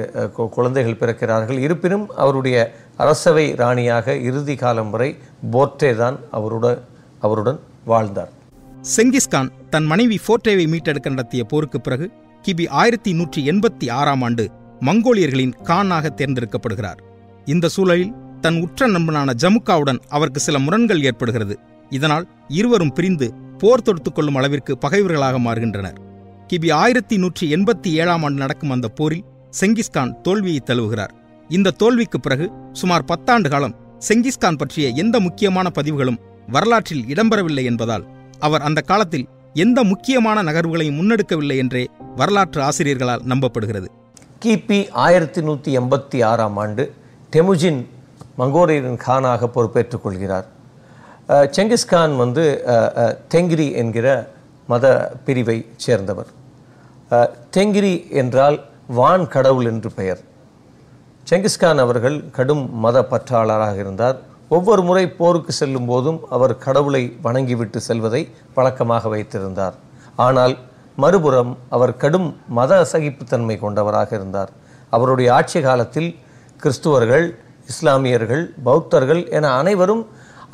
குழந்தைகள் 0.56 1.00
பிறக்கிறார்கள். 1.02 1.60
இருப்பினும் 1.66 2.06
அவருடைய 2.24 2.58
அரசவை 3.04 3.46
ராணியாக 3.62 4.16
இறுதி 4.30 4.56
காலம் 4.64 4.90
வரை 4.96 5.10
போர்ட்டே 5.54 5.92
தான் 6.02 6.18
அவருட 6.40 6.66
அவருடன் 7.28 7.60
வாழ்ந்தார். 7.92 8.32
செங்கிஸ்கான் 8.96 9.52
தன் 9.74 9.88
மனைவி 9.92 10.18
ஃபோர்டேவை 10.26 10.66
மீட்டெடுக்க 10.74 11.10
நடத்திய 11.16 11.44
போருக்கு 11.52 11.80
பிறகு 11.88 12.08
கிபி 12.46 12.66
ஆயிரத்தி 12.82 13.12
நூற்றி 13.20 13.42
எண்பத்தி 13.52 13.88
ஆறாம் 14.00 14.22
ஆண்டு 14.28 14.44
மங்கோலியர்களின் 14.88 15.56
கானாக 15.70 16.12
தேர்ந்தெடுக்கப்படுகிறார். 16.20 17.00
இந்த 17.54 17.70
சூழலில் 17.76 18.14
தன் 18.44 18.60
உற்ற 18.66 18.88
நண்பனான 18.96 19.34
ஜமுக்காவுடன் 19.44 20.00
அவருக்கு 20.16 20.42
சில 20.46 20.60
முரண்கள் 20.66 21.06
ஏற்படுகிறது. 21.10 21.56
இதனால் 21.90 22.28
இருவரும் 22.48 22.94
பிரிந்து 22.94 23.34
போர் 23.58 23.82
தொடுத்துக் 23.82 24.16
கொள்ளும் 24.16 24.36
அளவிற்கு 24.36 24.78
பகைவர்களாக 24.78 25.40
மாறுகின்றனர். 25.40 25.98
கிபி 26.48 26.72
ஆயிரத்தி 26.74 27.18
நூற்றி 27.18 27.54
எண்பத்தி 27.56 27.90
ஏழாம் 27.92 28.24
ஆண்டு 28.24 28.40
நடக்கும் 28.40 28.70
அந்த 28.70 28.88
போரில் 28.88 29.26
செங்கிஸ்கான் 29.62 30.22
தோல்வியை 30.22 30.62
தழுவுகிறார். 30.66 31.14
இந்த 31.50 31.72
தோல்விக்கு 31.72 32.20
பிறகு 32.20 32.52
சுமார் 32.74 33.06
பத்தாண்டு 33.06 33.50
காலம் 33.50 33.76
செங்கிஸ்கான் 34.08 34.58
பற்றிய 34.58 34.90
எந்த 34.90 35.20
முக்கியமான 35.20 35.70
பதிவுகளும் 35.70 36.20
வரலாற்றில் 36.48 37.06
இடம்பெறவில்லை 37.06 37.64
என்பதால் 37.64 38.06
அவர் 38.40 38.62
அந்த 38.62 38.82
காலத்தில் 38.82 39.28
எந்த 39.54 39.84
முக்கியமான 39.84 40.44
நகர்வுகளையும் 40.44 41.00
முன்னெடுக்கவில்லை 41.00 41.58
என்றே 41.58 41.90
வரலாற்று 42.16 42.62
ஆசிரியர்களால் 42.62 43.26
நம்பப்படுகிறது. 43.28 43.88
கிபி 44.46 44.90
ஆயிரத்தி 44.92 45.42
நூற்றி 45.42 45.78
எண்பத்தி 45.78 46.26
ஆறாம் 46.26 46.58
ஆண்டு 46.58 46.94
டெமுஜின் 47.36 47.86
மங்கோலியரின் 48.38 49.00
கானாக 49.06 49.48
பொறுப்பேற்றுக் 49.48 50.04
கொள்கிறார். 50.04 50.48
செங்கிஸ்கான் 51.56 52.14
வந்து 52.22 52.44
தெங்கிரி 53.34 53.68
என்கிற 53.82 54.08
மத 54.72 54.86
பிரிவை 55.26 55.58
சேர்ந்தவர். 55.84 56.30
தெங்கிரி 57.56 57.94
என்றால் 58.22 58.58
வான் 58.98 59.26
கடவுள் 59.36 59.68
என்று 59.72 59.90
பெயர். 60.00 60.22
செங்கிஸ்கான் 61.30 61.82
அவர்கள் 61.84 62.18
கடும் 62.38 62.64
மத 62.84 62.98
பற்றாளராக 63.12 63.78
இருந்தார். 63.84 64.18
ஒவ்வொரு 64.58 64.82
முறை 64.88 65.06
போருக்கு 65.20 65.54
செல்லும் 65.60 65.90
போதும் 65.92 66.20
அவர் 66.36 66.54
கடவுளை 66.66 67.04
வணங்கிவிட்டு 67.26 67.80
செல்வதை 67.88 68.22
பழக்கமாக 68.56 69.10
வைத்திருந்தார். 69.14 69.76
ஆனால் 70.28 70.56
மறுபுறம் 71.04 71.52
அவர் 71.76 71.94
கடும் 72.04 72.30
மத 72.60 72.72
அசகிப்புத்தன்மை 72.86 73.58
கொண்டவராக 73.66 74.10
இருந்தார். 74.20 74.52
அவருடைய 74.96 75.28
ஆட்சி 75.38 75.60
காலத்தில் 75.68 76.10
கிறிஸ்துவர்கள் 76.64 77.28
இஸ்லாமியர்கள் 77.72 78.44
பௌத்தர்கள் 78.68 79.22
என 79.38 79.52
அனைவரும் 79.62 80.04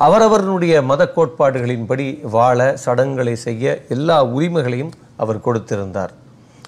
அவரவர்களுடைய 0.04 0.74
மத 0.88 1.02
கோட்பாடுகளின்படி 1.16 2.06
வாழ 2.34 2.58
சடங்குகளை 2.84 3.34
செய்ய 3.44 3.64
எல்லா 3.94 4.16
உரிமைகளையும் 4.36 4.90
அவர் 5.22 5.44
கொடுத்திருந்தார். 5.46 6.12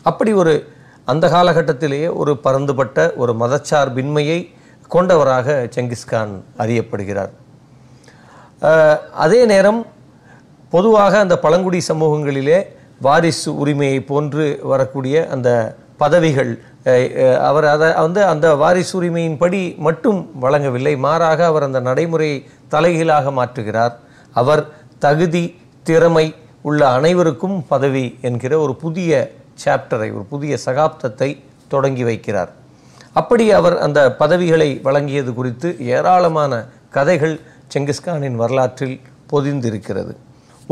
அப்படி 0.02 0.30
ஒரு 0.42 0.54
அந்த 1.12 1.24
காலகட்டத்திலேயே 1.34 2.08
ஒரு 2.20 2.32
பரந்துபட்ட 2.44 2.98
ஒரு 3.22 3.32
மதச்சார்பின்மையை 3.42 4.38
கொண்டவராக 4.94 5.56
செங்கிஸ்கான் 5.74 6.32
அறியப்படுகிறார். 6.62 7.32
அதே 9.24 9.40
நேரம் 9.52 9.80
பொதுவாக 10.70 11.12
அந்த 11.24 11.36
பழங்குடி 11.44 11.80
சமூகங்களிலே 11.90 12.58
வாரிசு 13.06 13.50
உரிமையை 13.56 14.00
போன்று 14.10 14.46
வரக்கூடிய 14.72 15.26
அந்த 15.34 15.50
பதவிகள் 16.02 16.50
அவர் 17.48 17.64
அதை 17.64 17.88
வந்து 17.92 18.20
அந்த 18.24 18.54
வாரிசு 18.54 19.02
உரிமையின்படி 19.02 19.62
மட்டும் 19.86 20.20
வழங்கவில்லை. 20.40 20.96
மாறாக 20.96 21.46
அவர் 21.46 21.62
அந்த 21.62 21.80
நடைமுறையை 21.80 22.38
தலைகீழாக 22.68 23.30
மாற்றுகிறார். 23.30 23.94
அவர் 24.32 24.62
தகுதி 24.98 25.44
திறமை 25.82 26.34
உள்ள 26.62 26.88
அனைவருக்கும் 26.88 27.66
பதவி 27.66 28.18
என்கிற 28.20 28.58
ஒரு 28.58 28.74
புதிய 28.76 29.30
சாப்டரை 29.64 30.08
ஒரு 30.16 30.24
புதிய 30.24 30.58
சகாப்தத்தை 30.64 31.30
தொடங்கி 31.68 32.04
வைக்கிறார். 32.04 32.50
அப்படி 33.12 33.52
அவர் 33.52 33.76
அந்த 33.78 34.00
பதவிகளை 34.16 34.80
வழங்கியது 34.84 35.34
குறித்து 35.34 35.76
ஏராளமான 35.80 36.52
கதைகள் 36.90 37.40
செங்கிஸ்கானின் 37.74 38.40
வரலாற்றில் 38.42 39.00
பொதிந்திருக்கிறது. 39.32 40.12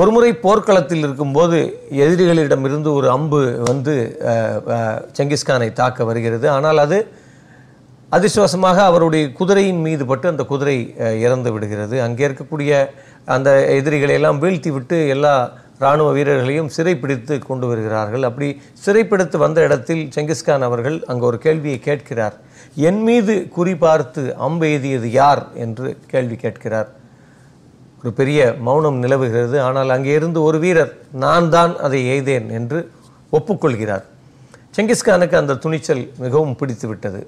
ஒருமுறை 0.01 0.31
போர்க்களத்தில் 0.45 1.05
இருக்கும்போது 1.05 1.59
எதிரிகளிடமிருந்து 2.05 2.91
ஒரு 2.99 3.09
அம்பு 3.17 3.39
வந்து 3.69 3.95
செங்கிஸ்கானை 5.19 5.69
தாக்க 5.79 6.05
வருகிறது. 6.09 6.47
ஆனால் 6.57 6.81
அது 6.83 6.99
அதிர்ஷ்டவசமாக 8.17 8.79
அவருடைய 8.91 9.25
குதிரையின் 9.39 9.81
மீது 9.87 10.05
பட்டு 10.11 10.27
அந்த 10.33 10.45
குதிரை 10.51 10.77
இறந்து 11.27 11.53
விடுகிறது. 11.55 11.97
அங்கே 12.07 12.27
இருக்கக்கூடிய 12.29 12.73
அந்த 13.37 13.51
எதிரிகளை 13.79 14.15
எல்லாம் 14.19 14.43
வீழ்த்தி 14.43 14.73
விட்டு 14.77 14.99
எல்லா 15.15 15.33
இராணுவ 15.81 16.11
வீரர்களையும் 16.19 16.71
சிறைப்பிடித்து 16.77 17.35
கொண்டு 17.49 17.67
வருகிறார்கள். 17.71 18.27
அப்படி 18.29 18.49
சிறைப்பிடித்து 18.85 19.39
வந்த 19.45 19.59
இடத்தில் 19.69 20.05
செங்கிஸ்கான் 20.17 20.69
அவர்கள் 20.69 20.99
அங்கே 21.13 21.27
ஒரு 21.31 21.41
கேள்வியை 21.47 21.79
கேட்கிறார். 21.89 22.37
என் 22.91 23.03
மீது 23.09 23.35
குறிபார்த்து 23.57 24.25
அம்பு 24.49 24.67
எய்தியது 24.75 25.11
யார்? 25.21 25.43
என்று 25.65 25.89
கேள்வி 26.15 26.39
கேட்கிறார். 26.45 26.89
ஒரு 28.01 28.11
பெரிய 28.19 28.41
மௌனம் 28.67 28.99
நிலவுகிறது. 29.05 29.57
ஆனால் 29.69 29.91
அங்கே 29.97 30.13
இருந்து 30.19 30.39
ஒரு 30.49 30.59
வீரர் 30.65 30.93
நான் 31.25 31.49
தான் 31.57 31.73
அதை 31.87 32.01
எய்தேன் 32.15 32.49
என்று 32.59 32.79
ஒப்புக்கொள்கிறார். 33.33 34.05
செங்கிஸ்கானுக்கு 34.77 35.37
அந்த 35.43 35.59
துணிச்சல் 35.65 36.05
மிகவும் 36.25 36.57
பிடித்து 36.61 36.87
விட்டது 36.91 37.21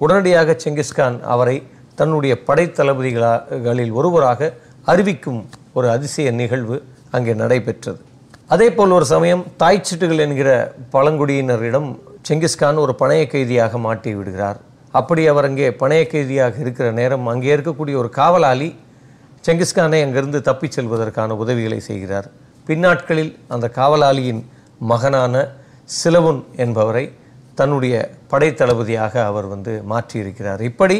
உடனடியாக 0.00 0.56
செங்கிஸ்கான் 0.64 1.16
அவரை 1.34 1.56
தன்னுடைய 2.00 2.34
படைத்தளபதிகளில் 2.48 3.92
ஒருவராக 3.98 4.50
அறிவிக்கும் 4.92 5.40
ஒரு 5.76 5.86
அதிசய 5.96 6.28
நிகழ்வு 6.40 6.76
அங்கே 7.16 7.32
நடைபெற்றது. 7.42 8.00
அதே 8.54 8.66
போல் 8.76 8.94
ஒரு 8.96 9.06
சமயம் 9.12 9.44
தாய்ச்சிட்டுகள் 9.62 10.22
என்கிற 10.24 10.50
பழங்குடியினரிடம் 10.94 11.88
செங்கிஸ்கான் 12.28 12.80
ஒரு 12.84 12.92
பணைய 13.02 13.22
கைதியாக 13.32 13.78
மாட்டி 13.86 14.10
விடுகிறார் 14.18 14.58
அப்படி 15.00 15.22
அவர் 15.32 15.46
அங்கே 15.48 15.68
பணைய 15.82 16.02
கைதியாக 16.12 16.60
இருக்கிற 16.64 16.88
நேரம் 16.98 17.26
அங்கே 17.32 17.50
இருக்கக்கூடிய 17.56 17.94
ஒரு 18.02 18.10
காவலாளி 18.18 18.68
செங்கிஸ்கானை 19.46 19.98
அங்கிருந்து 20.04 20.38
தப்பிச் 20.48 20.74
செல்வதற்கான 20.76 21.30
உதவிகளை 21.42 21.78
செய்கிறார். 21.88 22.28
பின்னாட்களில் 22.68 23.32
அந்த 23.54 23.66
காவலாளியின் 23.78 24.42
மகனான 24.90 25.34
சிலவுன் 25.98 26.40
என்பவரை 26.64 27.04
தன்னுடைய 27.58 27.94
படைத்தளபதியாக 28.30 29.24
அவர் 29.30 29.46
வந்து 29.46 29.72
மாற்றியிருக்கிறார். 29.90 30.60
இப்படி 30.70 30.96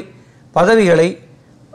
பதவிகளை 0.53 1.09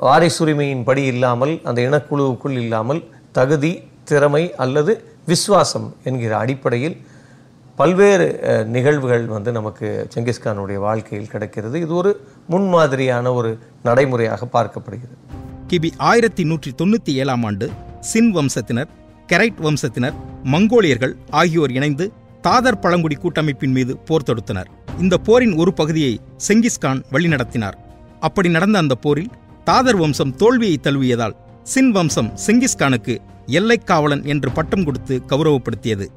வாரிசுரிமையின்படி 0.07 1.03
இல்லாமல் 1.13 1.53
அந்த 1.63 1.79
இனக்குழுவுக்குள் 1.87 2.57
இல்லாமல் 2.63 3.01
தகுதி 3.31 3.73
திறமை 4.11 4.43
அல்லது 4.65 4.93
விசுவாசம் 5.31 5.87
என்கிற 6.03 6.31
அடிப்படையில் 6.37 6.97
பல்வேறு 7.79 8.27
நிகழ்வுகள் 8.75 9.25
வந்து 9.35 9.51
நமக்கு 9.57 9.87
செங்கிஸ்கானுடைய 10.13 10.77
வாழ்க்கையில் 10.87 11.31
கிடைக்கிறது. 11.33 11.75
இது 11.85 11.93
ஒரு 11.95 12.13
முன்மாதிரியான 12.53 13.33
ஒரு 13.33 13.51
நடைமுறையாக 13.83 14.47
பார்க்கப்படுகிறது. 14.55 15.28
கிபி 15.71 15.89
ஆயிரத்தி 16.09 16.43
நூற்றி 16.49 16.69
தொண்ணூற்றி 16.77 17.11
ஏழாம் 17.21 17.43
ஆண்டு 17.47 17.65
சின் 18.09 18.29
வம்சத்தினர் 18.35 18.89
கெரைட் 19.29 19.59
வம்சத்தினர் 19.65 20.15
மங்கோலியர்கள் 20.53 21.13
ஆகியோர் 21.39 21.73
இணைந்து 21.77 22.05
தாதர் 22.45 22.79
பழங்குடி 22.83 23.15
கூட்டமைப்பின் 23.15 23.73
மீது 23.75 23.93
போர் 24.07 24.25
தொடுத்தனர். 24.27 24.69
இந்த 25.03 25.15
போரின் 25.27 25.53
ஒரு 25.61 25.71
பகுதியை 25.79 26.13
செங்கிஸ்கான் 26.45 27.01
வழிநடத்தினார். 27.13 27.77
அப்படி 28.27 28.49
நடந்த 28.55 28.77
அந்த 28.83 28.95
போரில் 29.03 29.33
தாதர் 29.67 29.99
வம்சம் 30.01 30.31
தோல்வியை 30.41 30.79
தழுவியதால் 30.87 31.35
சின் 31.73 31.91
வம்சம் 31.97 32.31
செங்கிஸ்கானுக்கு 32.45 33.15
எல்லைக்காவலன் 33.59 34.23
என்று 34.33 34.51
பட்டம் 34.57 34.85
கொடுத்து 34.87 35.17
கௌரவப்படுத்தியது. 35.33 36.07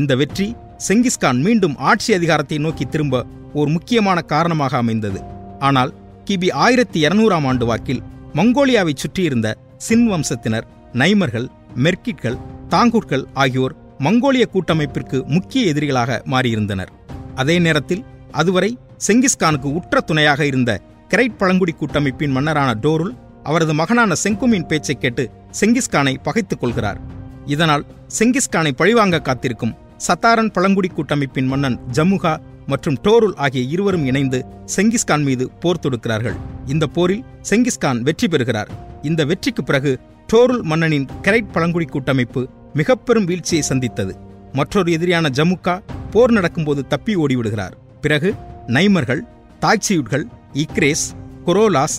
இந்த 0.00 0.14
வெற்றி 0.22 0.48
செங்கிஸ்கான் 0.88 1.40
மீண்டும் 1.48 1.76
ஆட்சி 1.90 2.10
அதிகாரத்தை 2.18 2.60
நோக்கி 2.66 2.86
திரும்ப 2.94 3.24
ஒரு 3.54 3.68
முக்கியமான 3.76 4.20
காரணமாக 4.34 4.76
அமைந்தது. 4.84 5.20
ஆனால் 5.68 5.92
கிபி 6.28 6.48
ஆயிரத்தி 6.64 6.98
இருநூறாம் 7.06 7.46
ஆண்டு 7.50 7.64
வாக்கில் 7.70 8.02
மங்கோலியாவைச் 8.34 8.96
சுற்றியிருந்த 8.96 9.56
சின் 9.76 10.10
வம்சத்தினர் 10.10 10.62
நைமர்கள் 10.92 11.48
மெர்கிட்கள் 11.76 12.38
தாங்கூர்கள் 12.68 13.24
ஆகியோர் 13.34 13.74
மங்கோலிய 13.98 14.44
கூட்டமைப்பிற்கு 14.46 15.24
முக்கிய 15.26 15.72
எதிரிகளாக 15.72 16.22
மாறியிருந்தனர். 16.30 16.88
அதே 17.34 17.58
நேரத்தில் 17.58 18.04
அதுவரை 18.30 18.78
செங்கிஸ்கானுக்கு 19.06 19.72
உற்ற 19.72 20.00
துணையாக 20.00 20.44
இருந்த 20.46 20.80
கிரைட் 21.08 21.36
பழங்குடி 21.36 21.72
கூட்டமைப்பின் 21.72 22.30
மன்னரான 22.30 22.78
டோருல் 22.82 23.16
அவரது 23.42 23.74
மகனான 23.74 24.14
செங்குமின் 24.24 24.66
பேச்சைக் 24.66 25.00
கேட்டு 25.00 25.30
செங்கிஸ்கானை 25.60 26.16
பகைத்துக் 26.22 26.60
கொள்கிறார். 26.60 27.00
இதனால் 27.46 27.86
செங்கிஸ்கானை 28.18 28.72
பழிவாங்க 28.72 29.18
காத்திருக்கும் 29.18 29.74
சத்தாரன் 30.08 30.52
பழங்குடி 30.52 30.88
கூட்டமைப்பின் 30.88 31.46
மன்னன் 31.46 31.80
ஜமுகா 31.92 32.36
மற்றும் 32.72 32.96
டோருல் 33.04 33.36
ஆகிய 33.44 33.62
இருவரும் 33.74 34.06
இணைந்து 34.10 34.38
செங்கிஸ்கான் 34.76 35.24
மீது 35.28 35.44
போர் 35.62 35.82
தொடுக்கிறார்கள். 35.84 36.36
இந்த 36.66 36.84
போரில் 36.96 37.24
செங்கிஸ்கான் 37.50 38.00
வெற்றி 38.08 38.28
பெறுகிறார். 38.28 38.70
இந்த 39.10 39.24
வெற்றிக்கு 39.30 39.62
பிறகு 39.68 39.92
டோருல் 40.32 40.64
மன்னனின் 40.70 41.06
கரைட் 41.22 41.54
பழங்குடி 41.54 41.86
கூட்டமைப்பு 41.94 42.42
மிக 42.78 42.94
பெரும் 43.06 43.28
வீழ்ச்சியை 43.30 43.62
சந்தித்தது. 43.70 44.12
மற்றொரு 44.58 44.90
எதிரியான 44.96 45.26
ஜமுக்கா 45.38 45.74
போர் 46.12 46.32
நடக்கும்போது 46.36 46.82
தப்பி 46.92 47.14
ஓடிவிடுகிறார். 47.22 47.74
பிறகு 48.04 48.30
நைமர்கள் 48.76 49.22
தாய்ச்சியுட்கள் 49.64 50.24
இக்ரேஸ் 50.64 51.06
கொரோலாஸ் 51.46 51.98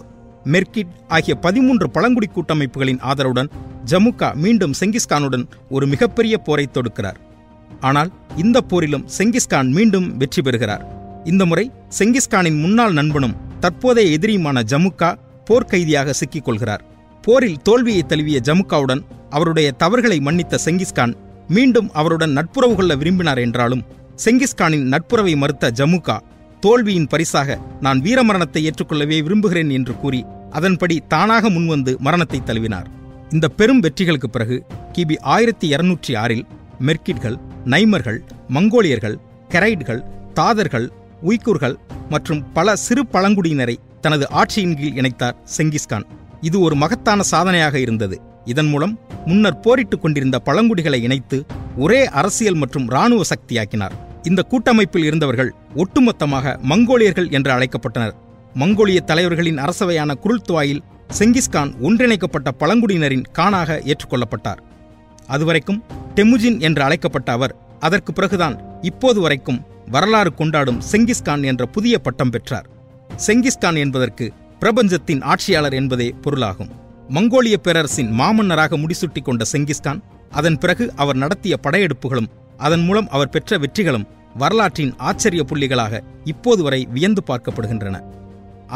மெர்கிட் 0.53 0.93
ஆகிய 1.15 1.33
பதிமூன்று 1.45 1.87
பழங்குடி 1.95 2.27
கூட்டமைப்புகளின் 2.35 3.01
ஆதரவுடன் 3.11 3.49
ஜமுக்கா 3.91 4.29
மீண்டும் 4.43 4.73
செங்கிஸ்கானுடன் 4.79 5.45
ஒரு 5.75 5.85
மிகப்பெரிய 5.93 6.35
போரை 6.47 6.65
தொடுக்கிறார். 6.75 7.19
ஆனால் 7.81 8.11
இந்த 8.43 8.57
போரிலும் 8.69 9.07
செங்கிஸ்கான் 9.17 9.69
மீண்டும் 9.77 10.07
வெற்றி 10.17 10.41
பெறுகிறார். 10.41 10.83
இந்த 11.31 11.43
முறை 11.45 11.65
செங்கிஸ்கானின் 11.97 12.59
முன்னாள் 12.63 12.95
நண்பனும் 12.99 13.37
தற்போதைய 13.63 14.15
எதிரியுமான 14.17 14.63
ஜமுக்கா 14.71 15.09
போர்க்கைதியாக 15.47 16.13
சிக்கிக் 16.19 16.45
கொள்கிறார். 16.45 16.83
போரில் 17.23 17.61
தோல்வியை 17.63 18.03
தழுவிய 18.03 18.37
ஜமுக்காவுடன் 18.47 19.01
அவருடைய 19.29 19.67
தவறுகளை 19.81 20.17
மன்னித்த 20.19 20.59
செங்கிஸ்கான் 20.65 21.13
மீண்டும் 21.47 21.89
அவருடன் 21.91 22.35
நட்புறவு 22.37 22.75
கொள்ள 22.75 22.93
விரும்பினார் 22.95 23.41
என்றாலும் 23.45 23.83
செங்கிஸ்கானின் 24.25 24.85
நட்புறவை 24.93 25.33
மறுத்த 25.35 25.71
ஜமுகா 25.79 26.17
தோல்வியின் 26.63 27.07
பரிசாக 27.07 27.57
நான் 27.81 27.99
வீரமரணத்தை 28.01 28.61
ஏற்றுக்கொள்ளவே 28.69 29.17
விரும்புகிறேன் 29.27 29.71
என்று 29.77 29.93
கூறி 30.01 30.21
அதன்படி 30.49 30.95
தானாக 31.07 31.43
முன்வந்து 31.49 31.91
மரணத்தை 31.97 32.39
தழுவினார். 32.43 32.87
இந்த 33.31 33.47
பெரும் 33.59 33.81
வெற்றிகளுக்கு 33.83 34.29
பிறகு 34.29 34.57
கிபி 34.93 35.15
ஆயிரத்தி 35.33 35.67
இருநூற்றி 35.67 36.13
ஆறில் 36.15 36.45
மெர்கிட்கள் 36.81 37.37
நைமர்கள் 37.65 38.19
மங்கோலியர்கள் 38.49 39.15
கெரைட்கள் 39.49 40.01
தாதர்கள் 40.33 40.91
உய்குர்கள் 41.23 41.75
மற்றும் 42.09 42.51
பல 42.51 42.75
சிறு 42.75 43.03
பழங்குடியினரை 43.03 43.75
தனது 44.01 44.27
ஆட்சியின் 44.31 44.75
கீழ் 44.75 44.97
இணைத்தார் 44.97 45.35
செங்கிஸ்கான் 45.57 46.05
இது 46.41 46.59
ஒரு 46.59 46.75
மகத்தான 46.75 47.21
சாதனையாக 47.21 47.79
இருந்தது. 47.79 48.21
இதன் 48.45 48.67
மூலம் 48.67 48.99
முன்னர் 49.25 49.59
போரிட்டுக் 49.59 50.01
கொண்டிருந்த 50.01 50.39
பழங்குடிகளை 50.45 51.01
இணைத்து 51.01 51.45
ஒரே 51.77 52.05
அரசியல் 52.05 52.53
மற்றும் 52.53 52.87
இராணுவ 52.87 53.23
சக்தியாக்கினார். 53.23 53.91
இந்த 54.23 54.41
கூட்டமைப்பில் 54.41 55.03
இருந்தவர்கள் 55.03 55.53
ஒட்டுமொத்தமாக 55.75 56.57
மங்கோலியர்கள் 56.69 57.31
என்று 57.31 57.51
அழைக்கப்பட்டனர். 57.51 58.11
மங்கோலிய 58.55 58.99
தலைவர்களின் 58.99 59.57
அரசவையான 59.57 60.13
குருல்துவாயில் 60.23 60.81
செங்கிஸ்கான் 61.19 61.71
ஒன்றிணைக்கப்பட்ட 61.81 62.51
பழங்குடியினரின் 62.59 63.25
காணாக 63.31 63.81
ஏற்றுக்கொள்ளப்பட்டார். 63.85 64.57
அதுவரைக்கும் 65.35 65.81
டெமுஜின் 66.15 66.57
என்று 66.67 66.81
அழைக்கப்பட்ட 66.83 67.29
அவர் 67.37 67.55
அதற்கு 67.79 68.11
பிறகுதான் 68.13 68.55
இப்போது 68.89 69.19
வரைக்கும் 69.25 69.59
வரலாறு 69.95 70.31
கொண்டாடும் 70.33 70.81
செங்கிஸ்கான் 70.91 71.43
என்ற 71.51 71.63
புதிய 71.75 71.95
பட்டம் 72.05 72.29
பெற்றார். 72.29 72.67
செங்கிஸ்கான் 73.27 73.79
என்பதற்கு 73.83 74.25
பிரபஞ்சத்தின் 74.59 75.21
ஆட்சியாளர் 75.31 75.75
என்பதே 75.79 76.07
பொருளாகும். 76.21 76.71
மங்கோலிய 77.15 77.55
பேரரசின் 77.65 78.11
மாமன்னராக 78.19 78.77
முடிசூட்டிக் 78.83 79.27
கொண்ட 79.27 79.45
செங்கிஸ்கான் 79.51 80.01
அதன் 80.39 80.57
பிறகு 80.57 80.85
அவர் 80.95 81.21
நடத்திய 81.23 81.55
படையெடுப்புகளும் 81.63 82.29
அதன் 82.57 82.83
மூலம் 82.87 83.09
அவர் 83.09 83.33
பெற்ற 83.35 83.57
வெற்றிகளும் 83.57 84.07
வரலாற்றின் 84.41 84.93
ஆச்சரிய 85.07 85.43
புள்ளிகளாக 85.49 86.03
இப்போது 86.23 86.61
வரை 86.63 86.81
வியந்து 86.93 87.21
பார்க்கப்படுகின்றன. 87.27 87.97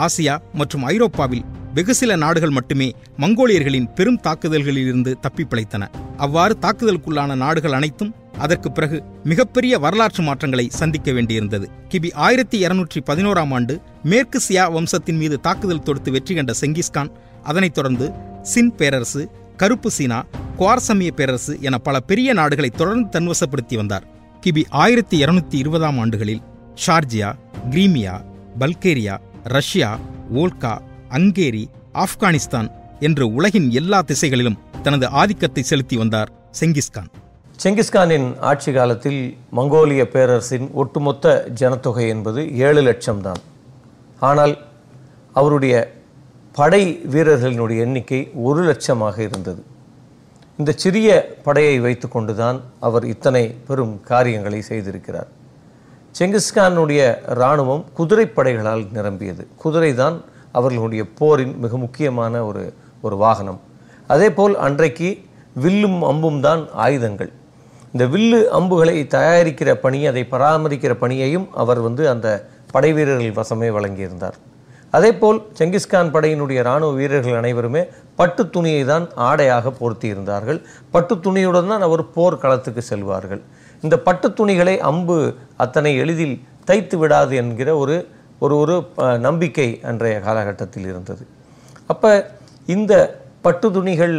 ஆசியா 0.06 0.36
மற்றும் 0.54 0.84
ஐரோப்பாவில் 0.84 1.46
வெகு 1.76 1.94
சில 1.96 2.16
நாடுகள் 2.16 2.50
மட்டுமே 2.50 2.94
மங்கோலியர்களின் 3.18 3.88
பெரும் 3.94 4.20
தாக்குதல்களிலிருந்து 4.24 5.12
தப்பி 5.20 5.44
பிழைத்தன. 5.44 5.84
அவ்வாறு 6.18 6.58
தாக்குதலுக்குள்ளான 6.62 7.36
நாடுகள் 7.36 7.72
அனைத்தும் 7.72 8.16
அதற்கு 8.38 8.72
பிறகு 8.72 8.98
மிகப்பெரிய 9.24 9.78
வரலாற்று 9.78 10.24
மாற்றங்களை 10.24 10.66
சந்திக்க 10.70 11.12
வேண்டியிருந்தது. 11.12 11.68
கிபி 11.90 12.14
ஆயிரத்தி 12.14 12.58
இருநூற்றி 12.58 13.02
பதினோராம் 13.06 13.54
ஆண்டு 13.54 13.82
மேற்கு 14.04 14.42
சியா 14.48 14.72
வம்சத்தின் 14.72 15.18
மீது 15.18 15.40
தாக்குதல் 15.40 15.84
தொடுத்து 15.84 16.12
வெற்றி 16.12 16.36
கண்ட 16.36 16.54
செங்கிஸ்கான் 16.62 17.12
அதனைத் 17.44 17.74
தொடர்ந்து 17.74 18.12
சின் 18.42 18.74
பேரரசு 18.76 19.24
கருப்பு 19.58 19.92
சீனா 19.92 20.26
குவார்சமிய 20.58 21.12
பேரரசு 21.12 21.58
என 21.62 21.78
பல 21.78 22.00
பெரிய 22.00 22.34
நாடுகளை 22.34 22.70
தொடர்ந்து 22.70 23.20
தன்வசப்படுத்தி 23.20 23.76
வந்தார். 23.76 24.08
கிபி 24.44 24.64
ஆயிரத்தி 24.70 25.24
இருநூத்தி 25.26 25.58
இருபதாம் 25.64 26.00
ஆண்டுகளில் 26.00 26.44
Georgia 26.88 27.30
Crimea 27.70 28.16
Bulgaria 28.60 29.16
Russia 29.44 30.00
Volga 30.34 30.74
Hungary 31.18 31.64
Afghanistan 32.04 32.70
என்று 33.00 33.26
உலகின் 33.38 33.68
எல்லா 33.72 34.00
திசைகளிலும் 34.02 34.58
தனது 34.84 35.06
ஆதிக்கத்தை 35.22 35.64
செலுத்தி 35.64 35.96
வந்தார் 35.98 36.32
செங்கிஸ்கான் 36.60 37.12
செங்கிஸ்கானின் 37.60 38.28
ஆட்சி 38.40 38.72
காலத்தில் 38.72 39.20
மங்கோலிய 39.56 40.04
பேரரசின் 40.14 40.66
ஒட்டுமொத்த 40.74 41.36
ஜனத்தொகை 41.60 42.06
என்பது 42.08 42.42
ஏழு 42.68 42.82
லட்சம் 42.82 43.22
தான். 43.22 43.42
ஆனால் 44.20 44.54
அவருடைய 45.36 45.76
படை 46.52 46.84
வீரர்களினுடைய 47.14 47.86
எண்ணிக்கை 47.86 48.20
ஒரு 48.48 48.62
லட்சமாக 48.70 49.18
இருந்தது. 49.20 49.62
இந்த 50.60 50.72
சிறிய 50.84 51.10
படையை 51.44 51.78
வைத்துக்கொண்டுதான் 51.80 52.60
அவர் 52.80 53.06
இத்தனை 53.06 53.44
பெரும் 53.68 53.96
காரியங்களை 54.04 54.62
செய்திருக்கிறார். 54.70 55.30
செங்கிஸ்கானுடைய 56.16 57.02
இராணுவம் 57.36 57.84
குதிரைப்படைகளால் 57.98 58.86
நிரம்பியது. 58.92 59.44
குதிரை 59.64 59.94
தான் 59.94 60.18
அவர்களுடைய 60.60 61.04
போரின் 61.20 61.56
மிக 61.64 61.78
முக்கியமான 61.86 62.44
ஒரு 62.50 62.64
ஒரு 63.06 63.16
வாகனம். 63.24 63.60
அதேபோல் 64.14 64.56
அன்றைக்கு 64.66 65.10
வில்லும் 65.64 66.00
அம்பும் 66.12 66.40
தான் 66.48 66.64
ஆயுதங்கள். 66.86 67.32
இந்த 67.94 68.06
வில்லு 68.14 68.40
அம்புகளை 68.58 68.96
தயாரிக்கிற 69.16 69.70
பணி 69.84 70.00
அதை 70.12 70.24
பராமரிக்கிற 70.34 70.94
பணியையும் 71.04 71.48
அவர் 71.62 71.80
வந்து 71.88 72.04
அந்த 72.14 72.28
படை 72.74 72.90
வீரர்கள் 72.98 73.38
வசமே 73.40 73.70
வழங்கியிருந்தார். 73.76 74.38
அதேபோல் 74.96 75.40
செங்கிஸ்கான் 75.58 76.12
படையினுடைய 76.16 76.60
இராணுவ 76.66 76.92
வீரர்கள் 77.00 77.38
அனைவருமே 77.40 77.82
பட்டு 78.20 78.44
துணியை 78.56 78.84
தான் 78.90 79.06
ஆடையாக 79.28 79.72
போர்த்தி 79.80 80.08
இருந்தார்கள் 80.14 80.60
பட்டு 80.94 81.16
துணியுடன் 81.26 81.72
தான் 81.72 81.86
அவர் 81.88 82.04
போர் 82.16 82.42
களத்துக்கு 82.44 82.82
செல்வார்கள். 82.92 83.42
இந்த 83.84 83.96
பட்டு 84.08 84.28
துணிகளை 84.40 84.76
அம்பு 84.90 85.18
அத்தனை 85.64 85.92
எளிதில் 86.04 86.36
தைத்து 86.70 86.98
விடாது 87.02 87.34
என்கிற 87.42 87.70
ஒரு 87.84 87.96
ஒரு 88.44 88.56
ஒரு 88.58 88.76
நம்பிக்கை 89.20 89.80
அன்றைய 89.90 90.20
காலகட்டத்தில் 90.20 90.88
இருந்தது. 90.92 91.24
அப்போ 91.86 92.12
இந்த 92.66 92.94
பட்டு 93.42 93.72
துணிகள் 93.72 94.16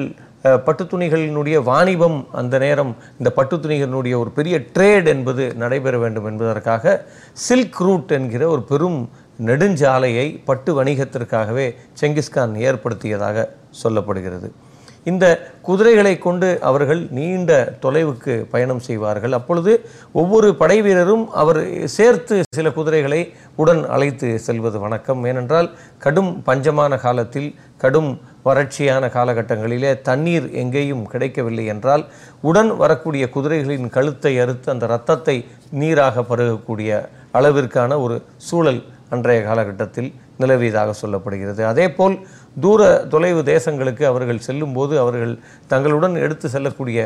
பட்டு 0.64 0.84
துணிகளினுடைய 0.84 1.62
வாணிபம் 1.62 2.26
அந்த 2.32 2.58
நேரம் 2.58 2.96
இந்த 3.18 3.30
பட்டு 3.30 3.56
துணிகளினுடைய 3.56 4.14
ஒரு 4.22 4.30
பெரிய 4.30 4.56
ட்ரேட் 4.74 5.06
என்பது 5.06 5.44
நடைபெற 5.62 5.98
வேண்டும் 5.98 6.24
என்பதற்காக 6.24 7.06
சில்க் 7.46 7.80
ரூட் 7.86 8.12
என்கிற 8.18 8.48
ஒரு 8.48 8.62
பெரும் 8.62 9.00
நெடுஞ்சாலையை 9.46 10.26
பட்டு 10.44 10.70
வணிகத்திற்காகவே 10.82 11.66
செங்கிஸ்கான் 12.00 12.54
ஏற்படுத்தியதாக 12.68 13.48
சொல்லப்படுகிறது. 13.82 14.50
இந்த 15.10 15.24
குதிரைகளை 15.66 16.12
கொண்டு 16.18 16.48
அவர்கள் 16.68 17.00
நீண்ட 17.16 17.50
தொலைவுக்கு 17.84 18.34
பயணம் 18.52 18.82
செய்வார்கள். 18.86 19.36
அப்பொழுது 19.38 19.72
ஒவ்வொரு 20.20 20.48
படை 20.60 20.78
வீரரும் 20.86 21.24
அவர் 21.42 21.60
சேர்த்து 21.96 22.36
சில 22.58 22.70
குதிரைகளை 22.78 23.20
உடன் 23.62 23.82
அழைத்து 23.96 24.28
செல்வது 24.46 24.80
வணக்கம். 24.84 25.20
ஏனென்றால் 25.30 25.68
கடும் 26.04 26.32
பஞ்சமான 26.48 26.98
காலத்தில் 27.04 27.48
கடும் 27.84 28.10
வறட்சியான 28.48 29.04
காலகட்டங்களிலே 29.16 29.92
தண்ணீர் 30.08 30.48
எங்கேயும் 30.62 31.06
கிடைக்கவில்லை 31.12 31.64
என்றால் 31.74 32.04
உடன் 32.50 32.72
வரக்கூடிய 32.82 33.24
குதிரைகளின் 33.36 33.94
கழுத்தை 33.96 34.34
அறுத்து 34.44 34.68
அந்த 34.74 34.86
இரத்தத்தை 34.90 35.36
நீராக 35.80 36.24
பருகக்கூடிய 36.30 37.00
அளவிற்கான 37.38 37.98
ஒரு 38.04 38.18
சூழல் 38.48 38.82
அன்றைய 39.14 39.40
காலகட்டத்தில் 39.48 40.08
நிலவியதாக 40.40 40.90
சொல்லப்படுகிறது. 41.00 41.62
அதேபோல் 41.72 42.16
தூர 42.64 42.82
தொலைவு 43.12 43.40
தேசங்களுக்கு 43.52 44.04
அவர்கள் 44.10 44.44
செல்லும்போது 44.46 44.94
அவர்கள் 44.98 45.34
தங்களுடன் 45.72 46.14
எடுத்து 46.24 46.48
செல்லக்கூடிய 46.48 47.00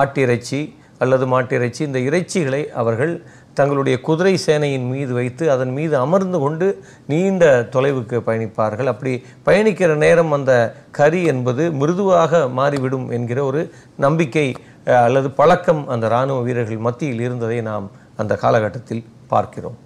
ஆட்டிறைச்சி 0.00 0.60
அல்லது 1.02 1.24
மாட்டிறைச்சி 1.32 1.80
இந்த 1.88 2.00
இறைச்சிகளை 2.08 2.60
அவர்கள் 2.80 3.14
தங்களுடைய 3.58 3.96
குதிரை 4.00 4.34
சேனையின் 4.46 4.86
மீது 4.92 5.12
வைத்து 5.12 5.44
அதன் 5.54 5.72
மீது 5.78 5.94
அமர்ந்து 5.96 6.38
கொண்டு 6.38 6.66
நீண்ட 7.06 7.44
தொலைவுக்கு 7.74 8.18
பயணிப்பார்கள். 8.28 8.90
அப்படி 8.92 9.12
பயணிக்கிற 9.46 9.94
நேரம் 10.04 10.32
அந்த 10.36 10.52
கறி 10.98 11.20
என்பது 11.32 11.64
மிருதுவாக 11.80 12.42
மாறிவிடும் 12.58 13.06
என்கிற 13.16 13.40
ஒரு 13.44 13.62
நம்பிக்கை 14.04 14.46
அல்லது 15.06 15.30
பழக்கம் 15.40 15.82
அந்த 15.94 16.06
இராணுவ 16.12 16.38
வீரர்கள் 16.46 16.84
மத்தியில் 16.86 17.20
இருந்ததை 17.26 17.58
நாம் 17.70 17.88
அந்த 18.22 18.32
காலகட்டத்தில் 18.44 19.04
பார்க்கிறோம். 19.34 19.76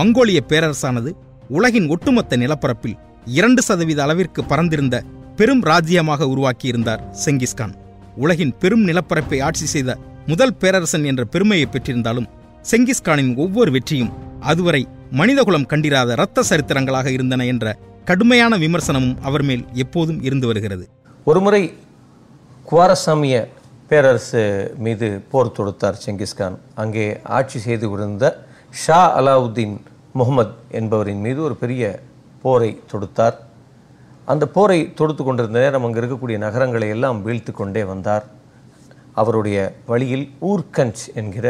மங்கோலிய 0.00 0.40
பேரரசானது 0.50 1.12
உலகின் 1.58 1.88
ஒட்டுமொத்த 1.94 2.36
நிலப்பரப்பில் 2.36 2.98
இரண்டு 3.26 3.62
சதவீத 3.62 4.02
அளவிற்கு 4.02 4.44
பறந்திருந்த 4.44 5.02
பெரும் 5.36 5.62
ராஜ்யமாக 5.62 6.26
உருவாக்கியிருந்தார் 6.26 7.02
செங்கிஸ்கான் 7.24 7.74
உலகின் 8.16 8.54
பெரும் 8.58 8.84
நிலப்பரப்பை 8.84 9.40
ஆட்சி 9.40 9.66
செய்த 9.66 9.98
முதல் 10.26 10.54
பேரரசன் 10.54 11.04
என்ற 11.04 11.24
பெருமையை 11.24 11.68
பெற்றிருந்தாலும் 11.68 12.28
செங்கிஸ்கானின் 12.70 13.36
ஒவ்வொரு 13.36 13.70
வெற்றியும் 13.70 14.12
அதுவரை 14.40 14.86
மனிதகுலம் 15.10 15.66
கண்டிராத 15.66 16.12
இரத்த 16.12 16.42
சரித்திரங்களாக 16.42 17.10
இருந்தன 17.10 17.44
என்ற 17.44 17.76
கடுமையான 18.04 18.56
விமர்சனமும் 18.56 19.16
அவர் 19.22 19.42
மேல் 19.42 19.64
எப்போதும் 19.72 20.22
இருந்து 20.22 20.46
வருகிறது. 20.46 20.88
ஒருமுறை 21.24 21.74
குவாரசாமிய 22.70 23.48
பேரரசு 23.88 24.72
மீது 24.78 25.22
போர் 25.30 25.52
தொடுத்தார் 25.52 26.00
செங்கிஸ்கான் 26.06 26.58
அங்கே 26.74 27.20
ஆட்சி 27.22 27.58
செய்து 27.58 27.88
கொண்டிருந்த 27.88 28.46
ஷா 28.70 29.20
அலாவுத்தீன் 29.20 29.80
முகமது 30.12 30.50
என்பவரின் 30.70 31.20
மீது 31.20 31.42
ஒரு 31.42 31.56
பெரிய 31.56 32.02
போரை 32.42 32.70
தொடுத்தார். 32.90 33.36
அந்த 34.32 34.44
போரை 34.56 34.78
தொடுத்து 34.98 35.22
கொண்டிருந்த 35.24 35.58
நேரம் 35.64 35.84
அங்கே 35.86 35.98
இருக்கக்கூடிய 36.02 36.36
நகரங்களை 36.46 36.88
எல்லாம் 36.96 37.18
வீழ்த்து 37.26 37.52
கொண்டே 37.60 37.82
வந்தார். 37.92 38.24
அவருடைய 39.20 39.58
வழியில் 39.90 40.26
ஊர்கஞ்ச் 40.50 41.02
என்கிற 41.20 41.46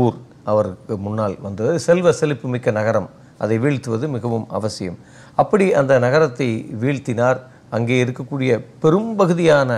ஊர் 0.00 0.16
அவருக்கு 0.52 0.94
முன்னால் 1.06 1.36
வந்தது. 1.46 1.72
செல்வ 1.86 2.12
செழிப்பு 2.20 2.46
மிக்க 2.54 2.70
நகரம். 2.80 3.08
அதை 3.42 3.56
வீழ்த்துவது 3.64 4.06
மிகவும் 4.16 4.46
அவசியம். 4.58 4.98
அப்படி 5.42 5.66
அந்த 5.80 5.92
நகரத்தை 6.04 6.48
வீழ்த்தினார். 6.82 7.40
அங்கே 7.76 7.96
இருக்கக்கூடிய 8.04 8.52
பெரும்பகுதியான 8.82 9.70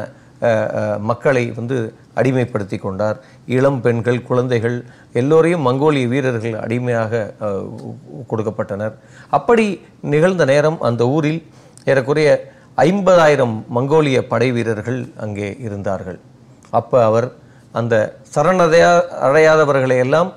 மக்களை 1.10 1.44
வந்து 1.58 1.76
அடிமைப்படுத்தி 2.18 2.78
கொண்டார். 2.84 3.18
இளம் 3.56 3.80
பெண்கள் 3.84 4.18
குழந்தைகள் 4.30 4.76
எல்லோரையும் 5.20 5.64
மங்கோலிய 5.68 6.06
வீரர்கள் 6.14 6.56
அடிமையாக 6.64 7.22
கொடுக்கப்பட்டனர். 8.30 8.94
அப்படி 9.38 9.66
நிகழ்ந்த 10.14 10.44
நேரம் 10.52 10.78
அந்த 10.88 11.02
ஊரில் 11.16 11.40
ஏறக்குறைய 11.92 12.30
ஐம்பதாயிரம் 12.88 13.54
மங்கோலிய 13.76 14.18
படை 14.32 14.48
வீரர்கள் 14.56 15.00
அங்கே 15.24 15.48
இருந்தார்கள். 15.66 16.18
அப்போ 16.80 16.98
அவர் 17.08 17.28
அந்த 17.80 17.94
சரணடையா 18.34 18.92
அடையாதவர்களை 19.26 19.96
எல்லாம் 20.04 20.30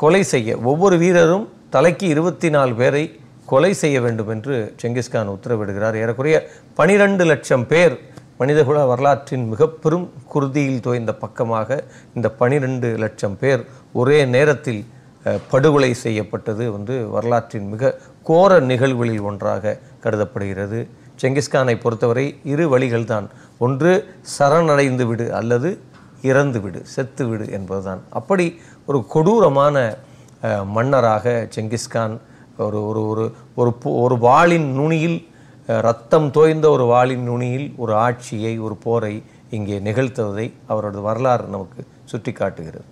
கொலை 0.00 0.22
செய்ய 0.32 0.58
ஒவ்வொரு 0.70 0.96
வீரரும் 1.04 1.46
தலைக்கு 1.74 2.06
இருபத்தி 2.14 2.48
நாலு 2.56 2.72
பேரை 2.80 3.04
கொலை 3.50 3.70
செய்ய 3.80 3.96
வேண்டும் 4.04 4.30
என்று 4.34 4.54
செங்கிஸ்கான் 4.82 5.32
உத்தரவிடுகிறார். 5.34 5.96
ஏறக்குறைய 6.02 6.36
பனிரெண்டு 6.78 7.24
லட்சம் 7.30 7.66
பேர் 7.72 7.94
மனிதகுல 8.40 8.78
வரலாற்றின் 8.90 9.44
மிக 9.52 9.66
பெரும் 9.82 10.06
குருதியில் 10.32 10.82
தோய்ந்த 10.86 11.12
பக்கமாக 11.22 11.78
இந்த 12.16 12.28
பனிரெண்டு 12.40 12.88
லட்சம் 13.04 13.36
பேர் 13.40 13.62
ஒரே 14.00 14.18
நேரத்தில் 14.34 14.82
படுகொலை 15.52 15.90
செய்யப்பட்டது 16.02 16.64
வந்து 16.74 16.94
வரலாற்றின் 17.14 17.68
மிக 17.72 17.92
கோர 18.28 18.58
நிகழ்வுகளில் 18.70 19.24
ஒன்றாக 19.28 19.74
கருதப்படுகிறது. 20.04 20.80
செங்கிஸ்கானை 21.20 21.74
பொறுத்தவரை 21.84 22.26
இரு 22.52 22.64
வழிகள்தான். 22.72 23.26
ஒன்று 23.58 23.92
சரணடைந்து 24.34 25.04
விடு 25.06 25.26
அல்லது 25.38 25.70
இறந்து 26.30 26.60
விடு 26.60 26.80
செத்து 26.94 27.24
விடு 27.28 27.46
என்பதுதான். 27.58 28.02
அப்படி 28.18 28.46
ஒரு 28.88 29.00
கொடூரமான 29.14 29.76
மன்னராக 30.76 31.34
செங்கிஸ்கான் 31.56 32.14
ஒரு 32.66 32.80
ஒரு 32.88 33.00
ஒரு 33.12 33.24
ஒரு 33.60 33.72
ஒரு 34.02 34.16
வாளின் 34.26 34.68
நுனியில் 34.78 35.18
ரத்தம் 35.68 36.30
தோய்ந்த 36.30 36.70
ஒரு 36.70 36.84
வாளின் 36.84 37.22
நுனியில் 37.22 37.72
ஒரு 37.76 37.94
ஆட்சியை 37.94 38.58
ஒரு 38.58 38.76
போரை 38.76 39.22
இங்கே 39.50 39.78
நிகழ்த்துவதை 39.78 40.52
அவரது 40.66 41.00
வரலாறு 41.00 41.46
நமக்கு 41.48 41.86
சுட்டி 42.04 42.32
காட்டுகிறது 42.32 42.84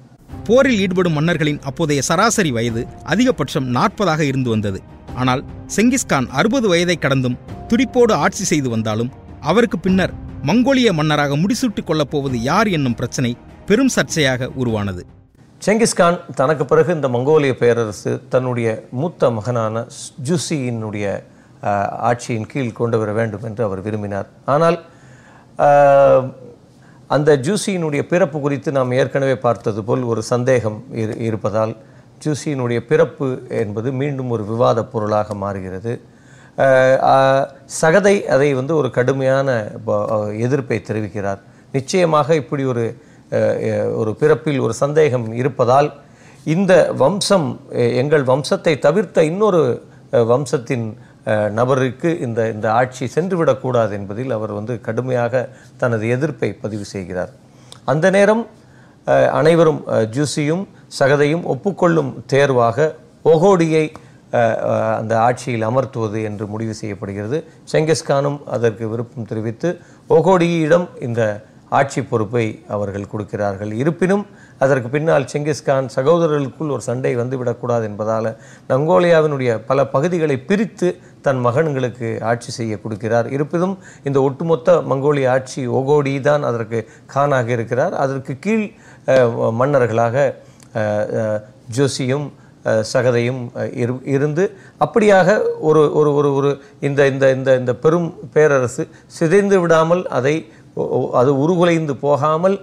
போரில் 0.46 0.78
ஈடுபடும் 0.78 1.12
மன்னர்களின் 1.12 1.60
அப்போதைய 1.64 2.02
சராசரி 2.02 2.50
வயது 2.50 2.87
அதிகபட்சம் 3.04 3.68
நாற்பதாக 3.76 4.20
இருந்து 4.20 4.50
வந்தது. 4.50 4.80
ஆனால் 5.14 5.44
செங்கிஸ்கான் 5.76 6.26
அறுபது 6.28 6.68
வயதை 6.68 6.96
கடந்தும் 6.98 7.38
துடிப்போடு 7.68 8.12
ஆட்சி 8.14 8.44
செய்து 8.44 8.68
வந்தாலும் 8.68 9.12
அவருக்கு 9.40 9.78
பின்னர் 9.78 10.14
மங்கோலிய 10.46 10.92
மன்னராக 10.92 11.37
முடிசூட்டிக் 11.37 11.87
கொள்ளப் 11.87 12.10
போவது 12.10 12.42
யார் 12.42 12.68
என்னும் 12.68 12.94
பிரச்சனை 12.94 13.37
பெரும் 13.66 13.92
சர்ச்சையாக 13.96 14.50
உருவானது. 14.54 15.04
செங்கிஸ்கான் 15.62 16.18
தனக்கு 16.34 16.64
பிறகு 16.64 16.94
இந்த 16.94 17.08
மங்கோலிய 17.08 17.52
பேரரசு 17.52 18.22
தன்னுடைய 18.28 18.68
மூத்த 18.90 19.30
மகனான 19.30 19.87
ஜூசியினுடைய 20.28 21.06
ஆட்சியின் 22.09 22.48
கீழ் 22.53 22.79
கொண்டு 22.81 22.96
வர 23.00 23.11
வேண்டும் 23.18 23.44
என்று 23.48 23.62
அவர் 23.66 23.81
விரும்பினார். 23.87 24.29
ஆனால் 24.55 24.77
அந்த 27.14 27.31
ஜூசியினுடைய 27.46 28.03
பிறப்பு 28.12 28.38
குறித்து 28.44 28.70
நாம் 28.79 28.94
ஏற்கனவே 29.00 29.37
பார்த்தது 29.46 29.81
போல் 29.88 30.03
ஒரு 30.12 30.22
சந்தேகம் 30.33 30.79
இரு 31.03 31.14
இருப்பதால் 31.29 31.72
ஜூசியினுடைய 32.24 32.81
பிறப்பு 32.90 33.27
என்பது 33.62 33.88
மீண்டும் 34.00 34.31
ஒரு 34.35 34.44
விவாத 34.50 34.83
பொருளாக 34.92 35.35
மாறுகிறது. 35.42 35.92
சகதை 37.81 38.14
அதை 38.35 38.48
வந்து 38.61 38.72
ஒரு 38.81 38.88
கடுமையான 38.98 39.48
எதிர்ப்பை 40.46 40.79
தெரிவிக்கிறார். 40.88 41.40
நிச்சயமாக 41.77 42.37
இப்படி 42.42 42.64
ஒரு 42.72 42.85
ஒரு 44.00 44.11
பிறப்பில் 44.20 44.61
ஒரு 44.64 44.74
சந்தேகம் 44.83 45.27
இருப்பதால் 45.40 45.88
இந்த 46.55 46.72
வம்சம் 47.03 47.48
எங்கள் 48.03 48.24
வம்சத்தை 48.31 48.74
தவிர்த்த 48.87 49.24
இன்னொரு 49.31 49.62
வம்சத்தின் 50.31 50.87
நபருக்கு 51.58 52.10
இந்த 52.26 52.40
இந்த 52.54 52.66
ஆட்சி 52.80 53.04
சென்றுவிடக்கூடாது 53.14 53.92
என்பதில் 53.98 54.34
அவர் 54.37 54.52
வந்து 54.58 54.74
கடுமையாக 54.87 55.48
தனது 55.82 56.04
எதிர்ப்பை 56.16 56.50
பதிவு 56.64 56.87
செய்கிறார். 56.94 57.32
அந்த 57.92 58.06
நேரம் 58.16 58.42
அனைவரும் 59.40 59.80
ஜூசியும் 60.16 60.64
சகதையும் 60.98 61.46
ஒப்புக்கொள்ளும் 61.52 62.12
தேர்வாக 62.32 62.87
ஒகோடியை 63.32 63.87
அந்த 65.00 65.14
ஆட்சியில் 65.26 65.66
அமர்த்துவது 65.70 66.20
என்று 66.28 66.44
முடிவு 66.52 66.74
செய்யப்படுகிறது. 66.78 67.38
செங்கிஸ்கானும் 67.72 68.38
அதற்கு 68.54 68.84
விருப்பம் 68.92 69.28
தெரிவித்து 69.32 69.68
ஒகோடியிடம் 70.16 70.87
இந்த 71.06 71.22
ஆட்சி 71.78 72.00
பொறுப்பை 72.10 72.44
அவர்கள் 72.74 73.10
கொடுக்கிறார்கள். 73.12 73.70
இருப்பினும் 73.82 74.24
அதற்கு 74.64 74.88
பின்னால் 74.94 75.28
செங்கிஸ்கான் 75.32 75.87
சகோதரர்களுக்குள் 75.94 76.72
ஒரு 76.74 76.82
சண்டை 76.88 77.12
வந்துவிடக்கூடாது 77.20 77.84
என்பதால் 77.90 78.28
மங்கோலியாவினுடைய 78.70 79.52
பல 79.70 79.87
பகுதிகளை 79.94 80.37
பிரித்து 80.50 80.88
தன் 81.26 81.40
மகன்களுக்கு 81.46 82.08
ஆட்சி 82.30 82.50
செய்ய 82.58 82.74
கொடுக்கிறார். 82.84 83.26
இருப்பினும் 83.37 83.74
இந்த 84.08 84.18
ஒட்டுமொத்த 84.28 84.76
மங்கோலிய 84.90 85.32
ஆட்சி 85.34 85.62
ஒகோடி 85.78 86.14
தான் 86.28 86.44
அதற்கு 86.50 86.80
கானாக 87.14 87.50
இருக்கிறார். 87.56 87.94
அதற்கு 88.04 88.34
கீழ் 88.46 88.66
மன்னர்களாக 89.60 90.16
ஜோசியும் 91.76 92.26
சகதையும் 92.90 93.40
இரு 93.82 93.94
இருந்து 94.14 94.44
அப்படியாக 94.84 95.28
ஒரு 95.68 95.82
ஒரு 95.98 96.10
ஒரு 96.18 96.30
ஒரு 96.38 96.50
இந்த 96.88 97.00
இந்த 97.12 97.24
இந்த 97.37 97.50
இந்த 97.60 97.72
பெரும் 97.84 98.08
பேரரசு 98.34 98.84
சிதைந்து 99.18 99.58
விடாமல் 99.64 100.02
அதை 100.18 100.34
அது 101.20 101.30
உருகுலைந்து 101.42 101.94
போகாமல் 102.06 102.56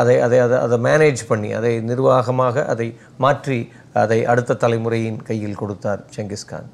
அதை 0.00 0.16
அதை 0.26 0.38
அதை 0.46 0.58
அதை 0.66 0.78
மேனேஜ் 0.88 1.22
பண்ணி 1.30 1.50
அதை 1.60 1.72
நிர்வாகமாக 1.90 2.66
அதை 2.74 2.88
மாற்றி 3.24 3.60
அதை 4.02 4.20
அடுத்த 4.34 4.58
தலைமுறையின் 4.64 5.22
கையில் 5.30 5.60
கொடுத்தார் 5.62 6.04
செங்கிஸ்கான் 6.16 6.68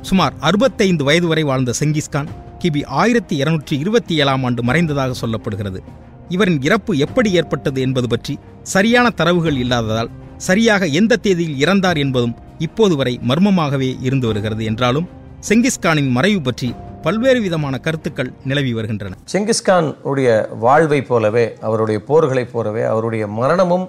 சுமார் 0.00 0.32
அறுபத்தைந்து 0.40 1.04
வயது 1.04 1.26
வரை 1.26 1.42
வாழ்ந்த 1.42 1.72
செங்கிஸ்கான் 1.80 2.28
கிபி 2.58 2.86
ஆயிரத்தி 2.86 3.36
இருநூற்றி 3.36 3.78
இருபத்தி 3.78 4.20
ஏழாம் 4.20 4.44
ஆண்டு 4.44 4.62
மறைந்ததாக 4.64 5.14
சொல்லப்படுகிறது. 5.20 5.80
இவரின் 6.28 6.62
இறப்பு 6.62 6.98
எப்படி 6.98 7.32
ஏற்பட்டது 7.32 7.80
என்பது 7.80 8.08
பற்றி 8.08 8.38
சரியான 8.62 9.10
தரவுகள் 9.10 9.56
இல்லாததால் 9.56 10.10
சரியாக 10.36 10.86
எந்த 10.86 11.16
தேதியில் 11.16 11.66
இறந்தார் 11.66 11.96
என்பதும் 11.96 12.34
இப்போது 12.58 12.96
வரை 12.96 13.20
மர்மமாகவே 13.28 13.96
இருந்து 14.00 14.26
வருகிறது 14.26 14.64
என்றாலும் 14.64 15.08
செங்கிஸ்கானின் 15.48 16.10
மறைவு 16.10 16.40
பற்றி 16.40 16.74
பல்வேறு 17.02 17.40
விதமான 17.40 17.78
கருத்துக்கள் 17.78 18.32
நிலவி 18.44 18.74
வருகின்றன. 18.74 19.16
செங்கிஸ்கான் 19.32 19.96
உடைய 20.02 20.48
வாழ்வை 20.58 21.02
போலவே 21.02 21.54
அவருடைய 21.60 22.00
போர்களைப் 22.08 22.52
போலவே 22.52 22.82
அவருடைய 22.82 23.26
மரணமும் 23.26 23.88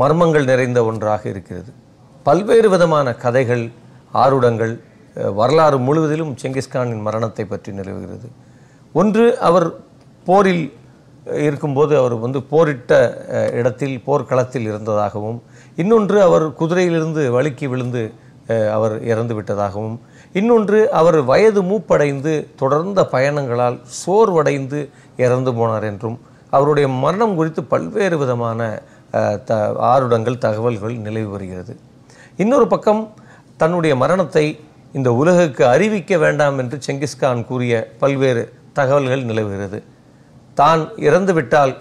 மர்மங்கள் 0.00 0.44
நிறைந்த 0.44 0.84
ஒன்றாக 0.84 1.28
இருக்கிறது. 1.28 1.72
பல்வேறு 2.22 2.70
விதமான 2.70 3.14
கதைகள் 3.14 3.70
ஆருடங்கள் 4.14 4.80
வரலாறு 5.38 5.78
முழுவதிலும் 5.86 6.32
செங்கிஸ்கானின் 6.42 7.06
மரணத்தை 7.06 7.44
பற்றி 7.44 7.70
நிலவுகிறது. 7.78 8.28
ஒன்று 9.00 9.24
அவர் 9.48 9.66
போரில் 10.26 10.64
இருக்கும்போது 11.46 11.92
அவர் 12.00 12.14
வந்து 12.24 12.40
போரிட்ட 12.52 12.92
இடத்தில் 13.58 13.96
போர்க்களத்தில் 14.06 14.68
இருந்ததாகவும் 14.70 15.38
இன்னொன்று 15.80 16.18
அவர் 16.28 16.46
குதிரையிலிருந்து 16.60 17.22
வழுக்கி 17.36 17.66
விழுந்து 17.72 18.02
அவர் 18.76 18.94
இறந்து 19.12 19.34
விட்டதாகவும் 19.38 19.96
இன்னொன்று 20.38 20.78
அவர் 21.00 21.18
வயது 21.30 21.60
மூப்படைந்து 21.70 22.32
தொடர்ந்த 22.60 23.00
பயணங்களால் 23.14 23.76
சோர்வடைந்து 24.00 24.80
இறந்து 25.24 25.52
போனார் 25.58 25.86
என்றும் 25.90 26.16
அவருடைய 26.56 26.86
மரணம் 27.04 27.34
குறித்து 27.38 27.62
பல்வேறு 27.72 28.16
விதமான 28.22 28.60
த 29.48 29.58
ஆருடங்கள் 29.92 30.42
தகவல்கள் 30.46 30.96
நிலவி 31.06 31.28
வருகிறது. 31.34 31.74
இன்னொரு 32.42 32.66
பக்கம் 32.74 33.02
தன்னுடைய 33.62 33.92
மரணத்தை 34.02 34.46
இந்த 34.96 35.08
உலகுக்கு 35.20 35.62
அறிவிக்க 35.74 36.12
வேண்டாம் 36.24 36.58
என்று 36.62 36.76
செங்கிஸ்கான் 36.86 37.46
கூறிய 37.48 37.74
பல்வேறு 38.02 38.42
தகவல்கள் 38.78 39.28
நிலவுகிறது. 39.30 39.78
தான் 40.54 40.82
இறந்துவிட்டால் 41.08 41.74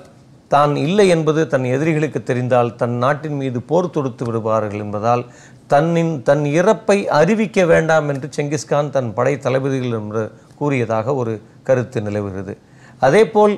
தான் 0.52 0.74
இல்லை 0.86 1.06
என்பது 1.08 1.42
தன் 1.54 1.66
எதிரிகளுக்கு 1.76 2.20
தெரிந்தால் 2.24 2.70
தன் 2.76 2.98
நாட்டின் 3.04 3.38
மீது 3.38 3.60
போர் 3.70 3.94
தொடுத்து 3.96 4.24
விடுவார்கள் 4.26 4.84
என்பதால் 4.86 5.24
தன்னின் 5.68 6.14
தன் 6.24 6.44
இறப்பை 6.60 6.98
அறிவிக்க 7.20 7.66
வேண்டாம் 7.66 8.08
என்று 8.10 8.28
செங்கிஸ்கான் 8.36 8.90
தன் 8.90 9.10
படை 9.14 9.34
தளபதிகள் 9.46 9.98
என்று 10.02 10.24
கூறியதாக 10.56 11.16
ஒரு 11.16 11.34
கருத்து 11.64 12.02
நிலவுகிறது. 12.02 12.54
அதேபோல் 13.00 13.56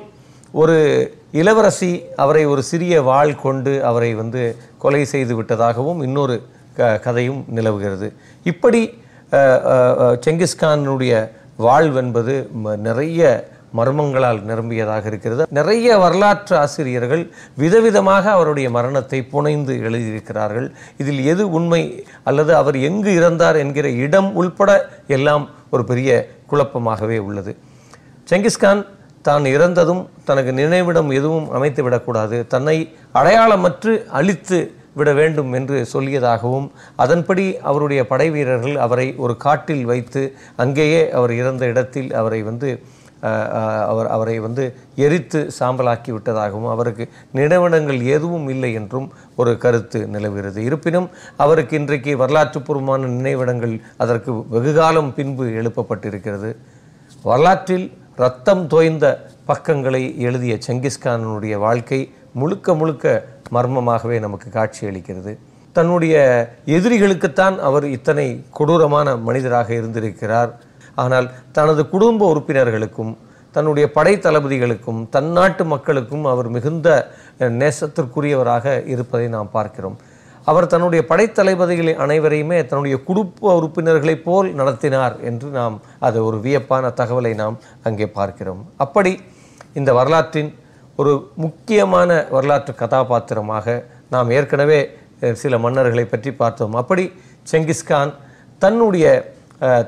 ஒரு 0.52 0.78
இளவரசி 1.32 1.92
அவரை 2.16 2.44
ஒரு 2.46 2.62
சிறிய 2.70 3.02
வாள் 3.02 3.34
கொண்டு 3.44 3.72
அவரை 3.90 4.10
வந்து 4.14 4.42
கொலை 4.78 5.04
செய்து 5.04 5.34
விட்டதாகவும் 5.38 6.00
இன்னொரு 6.06 6.36
க 6.78 6.98
கதையும் 7.06 7.40
நிலவுகிறது. 7.56 8.08
இப்படி 8.44 8.82
செங்கிஸ்கானுடைய 9.30 11.30
வாழ்வென்பது 11.58 12.46
ம- 12.64 12.76
நிறைய 12.76 13.48
மர்மங்களால் 13.76 14.44
நிரம்பியதாக 14.44 15.06
இருக்கிறது. 15.06 15.46
நிறைய 15.50 15.98
வரலாற்று 15.98 16.56
ஆசிரியர்கள் 16.56 17.30
விதவிதமாக 17.58 18.22
அவருடைய 18.22 18.70
மரணத்தை 18.70 19.22
புனைந்து 19.22 19.74
எழுதியிருக்கிறார்கள். 19.74 20.70
இதில் 20.96 21.24
எது 21.24 21.50
உண்மை 21.50 22.04
அல்லது 22.24 22.56
அவர் 22.56 22.76
எங்கு 22.76 23.10
இறந்தார் 23.10 23.56
என்கிற 23.56 23.90
இடம் 23.90 24.34
உள்பட 24.34 24.88
எல்லாம் 25.06 25.48
ஒரு 25.70 25.84
பெரிய 25.84 26.28
குழப்பமாகவே 26.50 27.18
உள்ளது. 27.18 27.56
செங்கிஸ்கான் 28.30 28.86
தான் 29.22 29.44
இறந்ததும் 29.44 30.08
தனக்கு 30.24 30.52
நினைவிடம் 30.52 31.10
எதுவும் 31.10 31.50
அமைத்து 31.50 31.82
விடக்கூடாது 31.82 32.46
தன்னை 32.46 32.96
அடையாளமற்று 33.14 34.06
அழித்து 34.06 34.74
விட 35.00 35.10
வேண்டும் 35.20 35.52
என்று 35.58 35.78
சொல்லியதாகவும் 35.94 36.68
அதன்படி 37.04 37.44
அவருடைய 37.70 38.00
படை 38.12 38.28
வீரர்கள் 38.36 38.78
அவரை 38.86 39.08
ஒரு 39.24 39.36
காட்டில் 39.46 39.84
வைத்து 39.90 40.22
அங்கேயே 40.64 41.02
அவர் 41.18 41.34
இறந்த 41.42 41.64
இடத்தில் 41.72 42.10
அவரை 42.22 42.40
வந்து 42.48 42.70
அவர் 43.92 44.08
அவரை 44.14 44.34
வந்து 44.44 44.64
எரித்து 45.04 45.40
சாம்பலாக்கி 45.58 46.10
விட்டதாகவும் 46.14 46.68
அவருக்கு 46.74 47.04
நினைவிடங்கள் 47.38 47.98
எதுவும் 48.14 48.46
இல்லை 48.52 48.70
என்றும் 48.78 49.08
ஒரு 49.40 49.52
கருத்து 49.64 50.00
நிலவுகிறது. 50.14 50.58
இருப்பினும் 50.68 51.08
அவருக்கு 51.44 51.74
இன்றைக்கு 51.80 52.12
வரலாற்றுப்பூர்வமான 52.22 53.10
நினைவிடங்கள் 53.16 53.74
அதற்கு 54.04 54.32
வெகுகாலம் 54.54 55.12
பின்பு 55.18 55.46
எழுப்பப்பட்டிருக்கிறது. 55.60 56.52
வரலாற்றில் 57.26 57.86
ரத்தம் 58.22 58.64
தோய்ந்த 58.72 59.06
பக்கங்களை 59.50 60.02
எழுதிய 60.26 60.54
செங்கிஸ்கானனுடைய 60.66 61.54
வாழ்க்கை 61.66 62.00
முழுக்க 62.32 62.74
முழுக்க 62.74 63.04
மர்மமாகவே 63.56 64.18
நமக்கு 64.26 64.48
காட்சியளிக்கிறது 64.58 65.32
தன்னுடைய 65.72 66.14
எதிரிகளுக்குத்தான் 66.76 67.56
அவர் 67.68 67.86
இத்தனை 67.96 68.26
கொடூரமான 68.58 69.16
மனிதராக 69.16 69.68
இருந்திருக்கிறார். 69.74 70.52
ஆனால் 70.94 71.26
தனது 71.56 71.82
குடும்ப 71.88 72.28
உறுப்பினர்களுக்கும் 72.32 73.12
தன்னுடைய 73.54 73.86
படை 73.96 74.14
தளபதிகளுக்கும் 74.16 75.00
தன் 75.14 75.30
நாட்டு 75.36 75.64
மக்களுக்கும் 75.64 76.24
அவர் 76.24 76.48
மிகுந்த 76.56 76.88
நேசத்திற்குரியவராக 77.60 78.86
இருப்பதை 78.92 79.28
நாம் 79.36 79.50
பார்க்கிறோம். 79.56 79.96
அவர் 80.50 80.66
தன்னுடைய 80.72 81.02
படைத்தளபதிகளை 81.08 81.92
அனைவரையுமே 82.04 82.58
தன்னுடைய 82.66 82.96
குடும்ப 83.08 83.54
உறுப்பினர்களைப் 83.58 84.24
போல் 84.26 84.48
நடத்தினார் 84.60 85.16
என்று 85.30 85.48
நாம் 85.58 85.76
அது 85.98 86.18
ஒரு 86.24 86.38
வியப்பான 86.46 86.92
தகவலை 87.00 87.32
நாம் 87.34 87.58
அங்கே 87.82 88.06
பார்க்கிறோம். 88.18 88.62
அப்படி 88.76 89.12
இந்த 89.80 89.92
வரலாற்றின் 89.98 90.50
ஒரு 91.00 91.12
முக்கியமான 91.42 92.10
வரலாற்று 92.34 92.72
கதாபாத்திரமாக 92.82 93.66
நாம் 94.14 94.32
ஏற்கனவே 94.38 94.80
சில 95.42 95.54
மன்னர்களை 95.64 96.04
பற்றி 96.08 96.30
பார்த்தோம். 96.42 96.74
அப்படி 96.80 97.04
செங்கிஸ்கான் 97.50 98.12
தன்னுடைய 98.62 99.06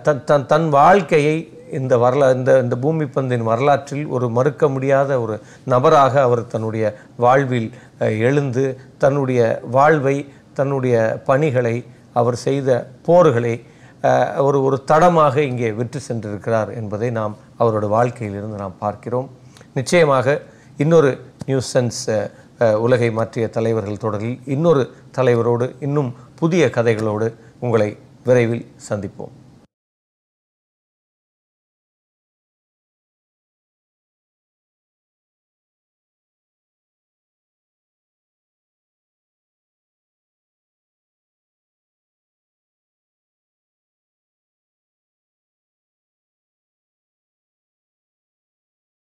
தன் 0.07 0.23
தன் 0.29 0.47
தன் 0.53 0.69
வாழ்க்கையை 0.79 1.37
இந்த 1.79 1.95
வரலா 2.03 2.27
இந்த 2.37 2.53
இந்த 2.65 2.75
பூமி 2.85 3.05
பந்தின் 3.15 3.47
வரலாற்றில் 3.51 4.07
ஒரு 4.15 4.27
மறுக்க 4.37 4.65
முடியாத 4.75 5.11
ஒரு 5.25 5.35
நபராக 5.73 6.15
அவர் 6.29 6.43
தன்னுடைய 6.55 6.85
வாழ்வில் 7.25 7.69
எழுந்து 8.27 8.65
தன்னுடைய 9.05 9.41
வாழ்வை 9.77 10.17
தன்னுடைய 10.59 10.97
பணிகளை 11.29 11.77
அவர் 12.21 12.39
செய்த 12.47 12.71
போர்களை 13.07 13.55
ஒரு 14.47 14.59
ஒரு 14.67 14.77
தடமாக 14.91 15.35
இங்கே 15.51 15.69
விற்று 15.79 16.01
சென்றிருக்கிறார் 16.09 16.71
என்பதை 16.81 17.09
நாம் 17.19 17.35
அவரோட 17.63 17.87
வாழ்க்கையிலிருந்து 17.97 18.59
நாம் 18.65 18.81
பார்க்கிறோம். 18.85 19.29
நிச்சயமாக 19.79 20.37
இன்னொரு 20.77 21.11
நியூஸ் 21.47 21.79
சென்ஸ் 21.79 22.03
உலகை 22.77 23.11
மாற்றிய 23.11 23.49
தலைவர்கள் 23.49 23.97
தொடரில் 23.97 24.41
இன்னொரு 24.47 24.83
தலைவரோடு 25.17 25.67
இன்னும் 25.81 26.15
புதிய 26.35 26.67
கதைகளோடு 26.67 27.35
உங்களை 27.61 27.97
விரைவில் 28.25 28.67
சந்திப்போம். 28.89 29.33